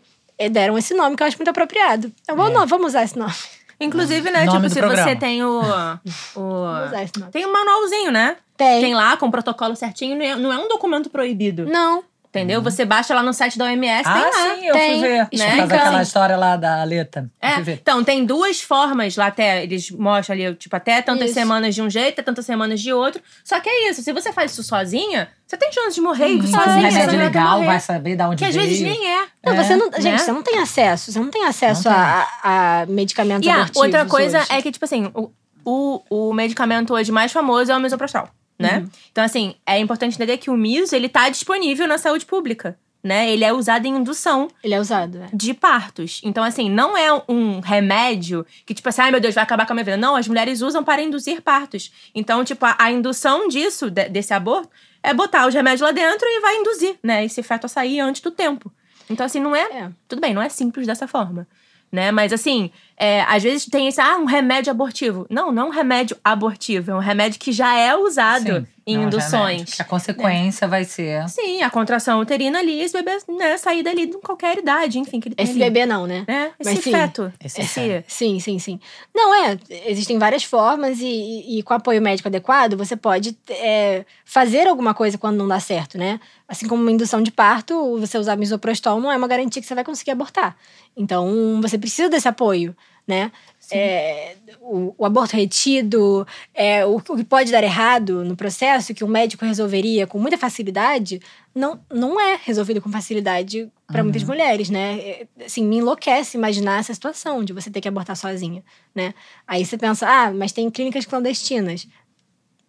[0.51, 2.11] deram esse nome que eu acho muito apropriado.
[2.27, 2.51] Eu vou, É.
[2.51, 3.33] não, vamos usar esse nome.
[3.81, 5.07] Inclusive, né, Nome tipo, se programa.
[5.09, 5.61] você tem o.
[6.35, 7.31] Vamos o usar esse nome.
[7.31, 8.35] tem um manualzinho, né?
[8.57, 8.81] Tem.
[8.81, 11.65] Tem lá com o protocolo certinho, não é, não é um documento proibido.
[11.65, 12.03] Não.
[12.29, 12.61] Entendeu?
[12.61, 14.31] Você baixa lá no site da OMS, ah, tem lá.
[14.55, 15.25] sim, eu tem, fui ver.
[15.25, 15.57] Por explicando.
[15.57, 17.27] causa daquela história lá da Aleta.
[17.41, 21.33] É, então, tem duas formas lá até, eles mostram ali, tipo, até tantas Isso.
[21.39, 23.19] semanas de um jeito, até tantas semanas de outro.
[23.43, 26.41] Só que é isso, se você faz isso sozinha, você tem chance de morrer Hum,
[26.45, 26.65] sozinha.
[26.75, 28.67] remédio não vai legal, vai saber de onde Que às veio.
[28.67, 29.25] vezes nem é.
[29.43, 29.89] Não, É, você não.
[29.89, 29.99] né?
[29.99, 31.11] Gente, você não tem acesso.
[31.11, 33.81] Você não tem acesso Não a, a medicamentos E abortivos.
[33.81, 34.47] outra coisa hoje.
[34.53, 35.31] é que, tipo assim, o,
[35.65, 38.29] o, o medicamento hoje mais famoso é o misoprostol,
[38.59, 38.79] né?
[38.79, 38.89] Uhum.
[39.11, 43.31] Então, assim, é importante entender que o miso, ele tá disponível na saúde pública, né?
[43.31, 45.19] Ele é usado em indução Ele é usado.
[45.23, 45.29] É.
[45.33, 46.19] de partos.
[46.23, 49.71] Então, assim, não é um remédio que, tipo assim, ai meu Deus, vai acabar com
[49.71, 49.95] a minha vida.
[49.97, 51.91] Não, as mulheres usam para induzir partos.
[52.13, 54.69] Então, tipo, a, a indução disso, de- desse aborto,
[55.01, 57.23] é botar os remédios lá dentro e vai induzir, né?
[57.23, 58.69] Esse feto a sair antes do tempo.
[59.09, 59.63] Então, assim, não é.
[59.71, 59.89] É.
[60.07, 61.47] Tudo bem, não é simples dessa forma.
[61.91, 62.11] Né?
[62.11, 65.25] Mas assim, é, às vezes tem esse, ah, um remédio abortivo.
[65.29, 68.97] Não, não é um remédio abortivo, é um remédio que já é usado Sim, em
[68.97, 69.31] não, induções.
[69.61, 69.75] remédio.
[69.79, 71.27] A consequência vai ser.
[71.29, 75.29] Sim, a contração uterina ali, esse bebê, né, sair dali de qualquer idade, enfim, que
[75.29, 75.63] ele tem Esse ali.
[75.63, 76.25] bebê não, né?
[76.27, 76.51] Né?
[76.59, 76.91] Esse Mas sim.
[76.91, 77.31] feto.
[77.43, 78.03] Esse Esse.
[78.07, 78.79] Sim, sim, sim.
[79.15, 79.57] Não, é.
[79.85, 84.93] Existem várias formas e, e- e com apoio médico adequado, você pode é, fazer alguma
[84.93, 86.19] coisa quando não dá certo, né?
[86.47, 89.75] Assim como uma indução de parto, você usar misoprostol não é uma garantia que você
[89.75, 90.57] vai conseguir abortar.
[90.97, 92.75] Então, você precisa desse apoio,
[93.09, 93.31] né?
[93.71, 99.03] É, o, o aborto retido, é, o, o que pode dar errado no processo, que
[99.03, 101.19] o médico resolveria com muita facilidade,
[101.53, 104.99] não, não é resolvido com facilidade para muitas mulheres, né?
[104.99, 109.13] É, Assim, me enlouquece imaginar essa situação de você ter que abortar sozinha, né?
[109.47, 111.87] Aí você pensa, ah, mas tem clínicas clandestinas.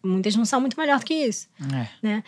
[0.02, 1.86] Muitas não são muito melhor do que isso, É.
[2.02, 2.24] né?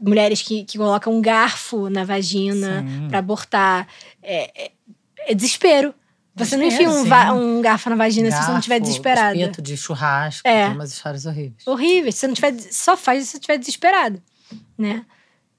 [0.00, 3.86] Mulheres que, que colocam um garfo na vagina para abortar.
[4.22, 4.70] É, é-
[5.26, 5.94] é desespero.
[6.36, 9.36] Você não enfia um, va- um garfo na vagina se você não estiver Garfo, desesperada.
[9.36, 10.66] Espeto de churrasco, É.
[10.66, 11.66] tem umas histórias horríveis.
[11.66, 12.12] Horrível.
[12.12, 12.54] Se você não tiver.
[12.72, 14.22] Só faz se você estiver desesperado,
[14.78, 15.04] né?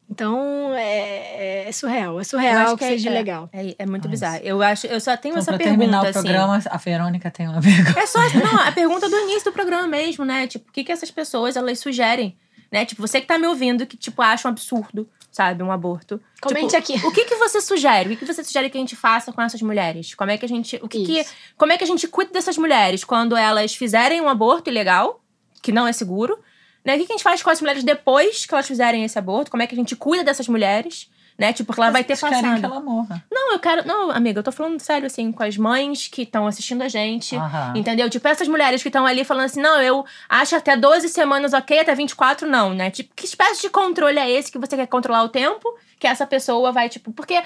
[0.09, 2.17] Então, é, é surreal.
[2.17, 3.49] É Eu surreal acho que, é- seja é, legal.
[3.53, 4.39] É, é muito Mas- bizarro.
[4.43, 6.13] Eu acho, eu só tenho Então, essa pra pergunta, terminar o assim.
[6.21, 7.99] programa, a Verônica tem uma pergunta.
[7.99, 10.47] É só não, a pergunta do início do programa mesmo, né?
[10.47, 12.35] Tipo, o que, que essas pessoas elas sugerem
[12.71, 12.85] né?
[12.85, 16.21] Tipo, você que tá me ouvindo, que, tipo, acha um absurdo, sabe, um aborto.
[16.41, 17.07] Comente Tipo, aqui.
[17.07, 18.07] O que que você sugere?
[18.07, 20.13] O que que você sugere que a gente faça com essas mulheres?
[20.13, 20.77] Como é que a gente...
[20.83, 21.25] O que que,
[21.57, 25.23] como é que a gente cuida dessas mulheres quando elas fizerem um aborto ilegal,
[25.61, 26.37] que não é seguro?
[26.83, 26.95] Né?
[26.95, 29.49] O que que a gente faz com as mulheres depois que elas fizerem esse aborto?
[29.49, 31.09] Como é que a gente cuida dessas mulheres?
[31.41, 31.53] Né?
[31.53, 32.59] Tipo, porque ela vai ter Vocês querem passado.
[32.59, 33.25] que ela morra.
[33.31, 33.87] Não, eu quero.
[33.87, 37.35] Não, amiga, eu tô falando sério, assim, com as mães que estão assistindo a gente.
[37.35, 37.73] Aham.
[37.75, 38.07] Entendeu?
[38.11, 41.79] Tipo, essas mulheres que estão ali falando assim, não, eu acho até 12 semanas ok,
[41.79, 42.91] até 24 não, né?
[42.91, 45.67] Tipo, que espécie de controle é esse que você quer controlar o tempo
[45.99, 47.11] que essa pessoa vai, tipo.
[47.11, 47.41] Porque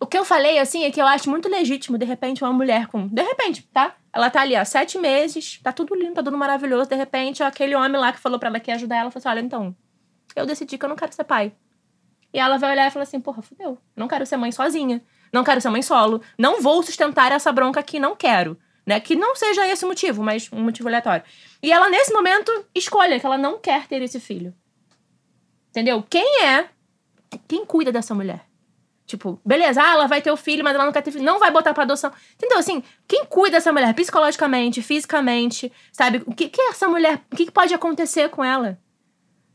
[0.00, 2.86] o que eu falei, assim, é que eu acho muito legítimo, de repente, uma mulher
[2.86, 3.06] com.
[3.06, 3.94] De repente, tá?
[4.14, 6.88] Ela tá ali, ó, sete meses, tá tudo lindo, tá tudo maravilhoso.
[6.88, 9.20] De repente, ó, aquele homem lá que falou pra ela que ia ajudar ela, falou
[9.20, 9.76] assim: olha, então,
[10.34, 11.52] eu decidi que eu não quero ser pai.
[12.32, 13.78] E ela vai olhar e falar assim: porra, fudeu.
[13.94, 15.02] Não quero ser mãe sozinha.
[15.32, 16.20] Não quero ser mãe solo.
[16.38, 18.58] Não vou sustentar essa bronca aqui, não quero.
[18.86, 19.00] Né?
[19.00, 21.24] Que não seja esse o motivo, mas um motivo aleatório.
[21.62, 24.54] E ela, nesse momento, escolha que ela não quer ter esse filho.
[25.70, 26.04] Entendeu?
[26.08, 26.68] Quem é?
[27.48, 28.46] Quem cuida dessa mulher?
[29.06, 31.24] Tipo, beleza, ah, ela vai ter o filho, mas ela não quer ter filho.
[31.24, 32.12] Não vai botar pra adoção.
[32.34, 32.58] Entendeu?
[32.58, 36.22] Assim, quem cuida dessa mulher psicologicamente, fisicamente, sabe?
[36.26, 37.20] O que, que essa mulher.
[37.30, 38.78] O que, que pode acontecer com ela?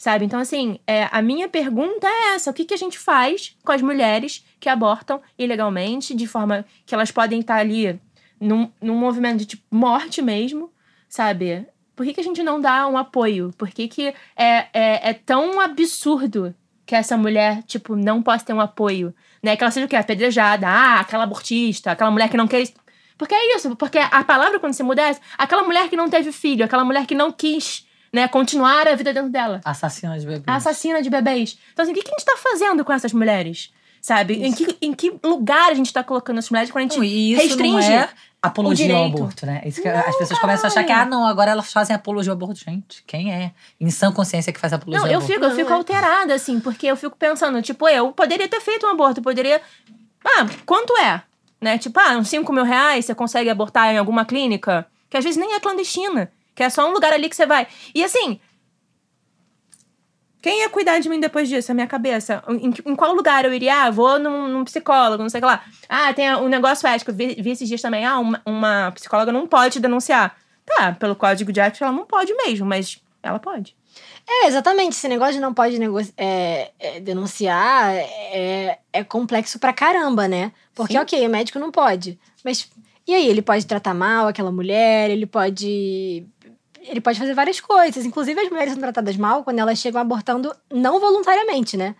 [0.01, 0.25] Sabe?
[0.25, 3.71] Então, assim, é, a minha pergunta é essa: o que, que a gente faz com
[3.71, 8.01] as mulheres que abortam ilegalmente, de forma que elas podem estar ali
[8.39, 10.73] num, num movimento de tipo, morte mesmo,
[11.07, 11.67] sabe?
[11.95, 13.53] Por que, que a gente não dá um apoio?
[13.55, 18.53] Por que, que é, é, é tão absurdo que essa mulher, tipo, não possa ter
[18.53, 19.13] um apoio?
[19.43, 19.55] Né?
[19.55, 19.95] Que ela seja o quê?
[19.95, 22.67] Apedrejada, ah, aquela abortista, aquela mulher que não quer.
[23.19, 26.09] Porque é isso, porque a palavra quando se muda é essa, aquela mulher que não
[26.09, 29.61] teve filho, aquela mulher que não quis, né, continuar a vida dentro dela.
[29.63, 30.43] Assassina de bebês.
[30.47, 31.57] Assassina de bebês.
[31.71, 33.71] Então, assim, o que, que a gente tá fazendo com essas mulheres?
[34.01, 34.43] Sabe?
[34.43, 37.03] Em que, em que lugar a gente tá colocando essas mulheres quando a gente Não,
[37.03, 37.71] e isso restringe?
[37.71, 38.09] não é
[38.41, 39.61] apologia ao aborto, né?
[39.63, 42.35] Isso que as pessoas começam a achar que, ah, não, agora elas fazem apologia ao
[42.35, 42.59] aborto.
[42.59, 43.51] Gente, quem é?
[43.79, 45.33] Em sã consciência que faz apologia Não, ao eu aborto?
[45.33, 45.73] fico, eu Não, fico é.
[45.73, 49.61] alterada, assim, porque eu fico pensando, tipo, eu poderia ter feito um aborto, eu poderia.
[50.25, 51.21] Ah, quanto é?
[51.61, 51.77] Né?
[51.77, 55.39] Tipo, ah, uns 5 mil reais você consegue abortar em alguma clínica, que às vezes
[55.39, 56.31] nem é clandestina,
[56.61, 57.67] que é só um lugar ali que você vai.
[57.95, 58.39] E assim.
[60.41, 61.71] Quem ia cuidar de mim depois disso?
[61.71, 62.43] A minha cabeça.
[62.47, 63.83] Em, em qual lugar eu iria?
[63.83, 65.63] Ah, vou num, num psicólogo, não sei o que lá.
[65.89, 67.11] Ah, tem um negócio ético.
[67.11, 68.05] Vi, vi esses dias também.
[68.05, 70.35] Ah, uma, uma psicóloga não pode denunciar.
[70.65, 73.75] Tá, pelo código de ética ela não pode mesmo, mas ela pode.
[74.27, 74.93] É, exatamente.
[74.93, 75.77] Esse negócio de não pode
[76.17, 80.51] é, é, denunciar é, é complexo pra caramba, né?
[80.73, 80.99] Porque, Sim.
[80.99, 82.19] ok, o médico não pode.
[82.43, 82.69] Mas
[83.07, 83.27] e aí?
[83.27, 86.25] Ele pode tratar mal aquela mulher, ele pode.
[86.87, 88.05] Ele pode fazer várias coisas.
[88.05, 91.95] Inclusive, as mulheres são tratadas mal quando elas chegam abortando não voluntariamente, né?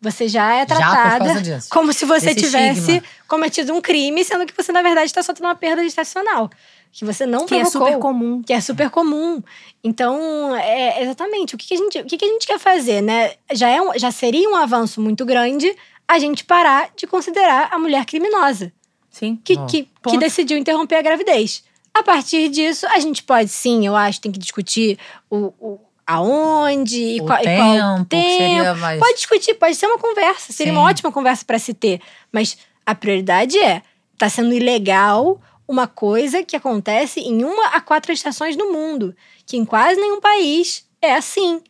[0.00, 1.68] Você já é Já tratada disso.
[1.70, 3.02] como se você Desse tivesse estigma.
[3.26, 6.50] cometido um crime, sendo que você, na verdade, está só tendo uma perda gestacional.
[6.92, 8.42] Que você não Que é provocou super comum.
[8.42, 9.42] que é super comum.
[9.82, 13.00] Então, é exatamente o que, que a gente, o que, que a gente quer fazer,
[13.00, 13.32] né?
[13.52, 15.74] Já, é um- já seria um avanço muito grande
[16.06, 18.70] a gente parar de considerar a mulher criminosa
[19.10, 19.40] Sim.
[19.42, 21.64] que, que, que decidiu interromper a gravidez.
[21.94, 24.98] A partir disso, a gente pode sim, eu acho, tem que discutir
[25.30, 28.38] o, o aonde e O qual, e qual tempo, que tempo.
[28.38, 29.00] seria mais...
[29.00, 30.78] Pode discutir, pode ser uma conversa, seria Sim.
[30.78, 32.00] uma ótima conversa para se ter.
[32.32, 33.82] Mas a prioridade é:
[34.18, 39.14] tá sendo ilegal uma coisa que acontece em uma a quatro estações no mundo,
[39.46, 41.62] que em quase nenhum país é assim.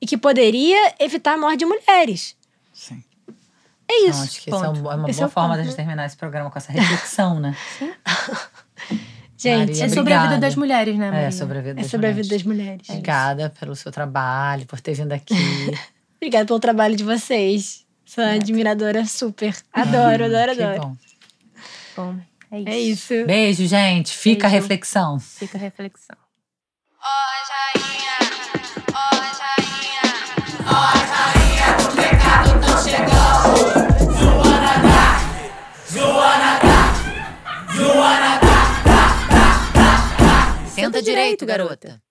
[0.00, 2.36] E que poderia evitar a morte de mulheres.
[2.72, 3.02] Sim.
[3.88, 4.22] É Então, isso.
[4.22, 5.76] acho que essa é é uma Esse boa é forma ponto, da gente né?
[5.76, 7.56] terminar esse programa com essa reflexão, né?
[9.44, 10.38] Gente, Maria, É sobre a vida obrigada.
[10.40, 11.26] das mulheres, né, Maria?
[11.26, 12.26] É, sobre a vida é das sobre a mulheres.
[12.28, 12.88] vida das mulheres.
[12.88, 15.34] Obrigada pelo seu trabalho, por ter vindo aqui.
[16.16, 17.84] Obrigada pelo trabalho de vocês.
[18.06, 19.54] Sou uma admiradora super.
[19.72, 20.80] Adoro, adoro, que adoro.
[20.82, 20.96] bom.
[21.96, 22.16] Bom,
[22.50, 22.68] é isso.
[22.68, 23.26] É isso.
[23.26, 24.16] Beijo, gente.
[24.16, 24.62] Fica a Beijo.
[24.62, 25.18] reflexão.
[25.20, 26.16] Fica a reflexão.
[40.94, 42.03] Senta direito, garota.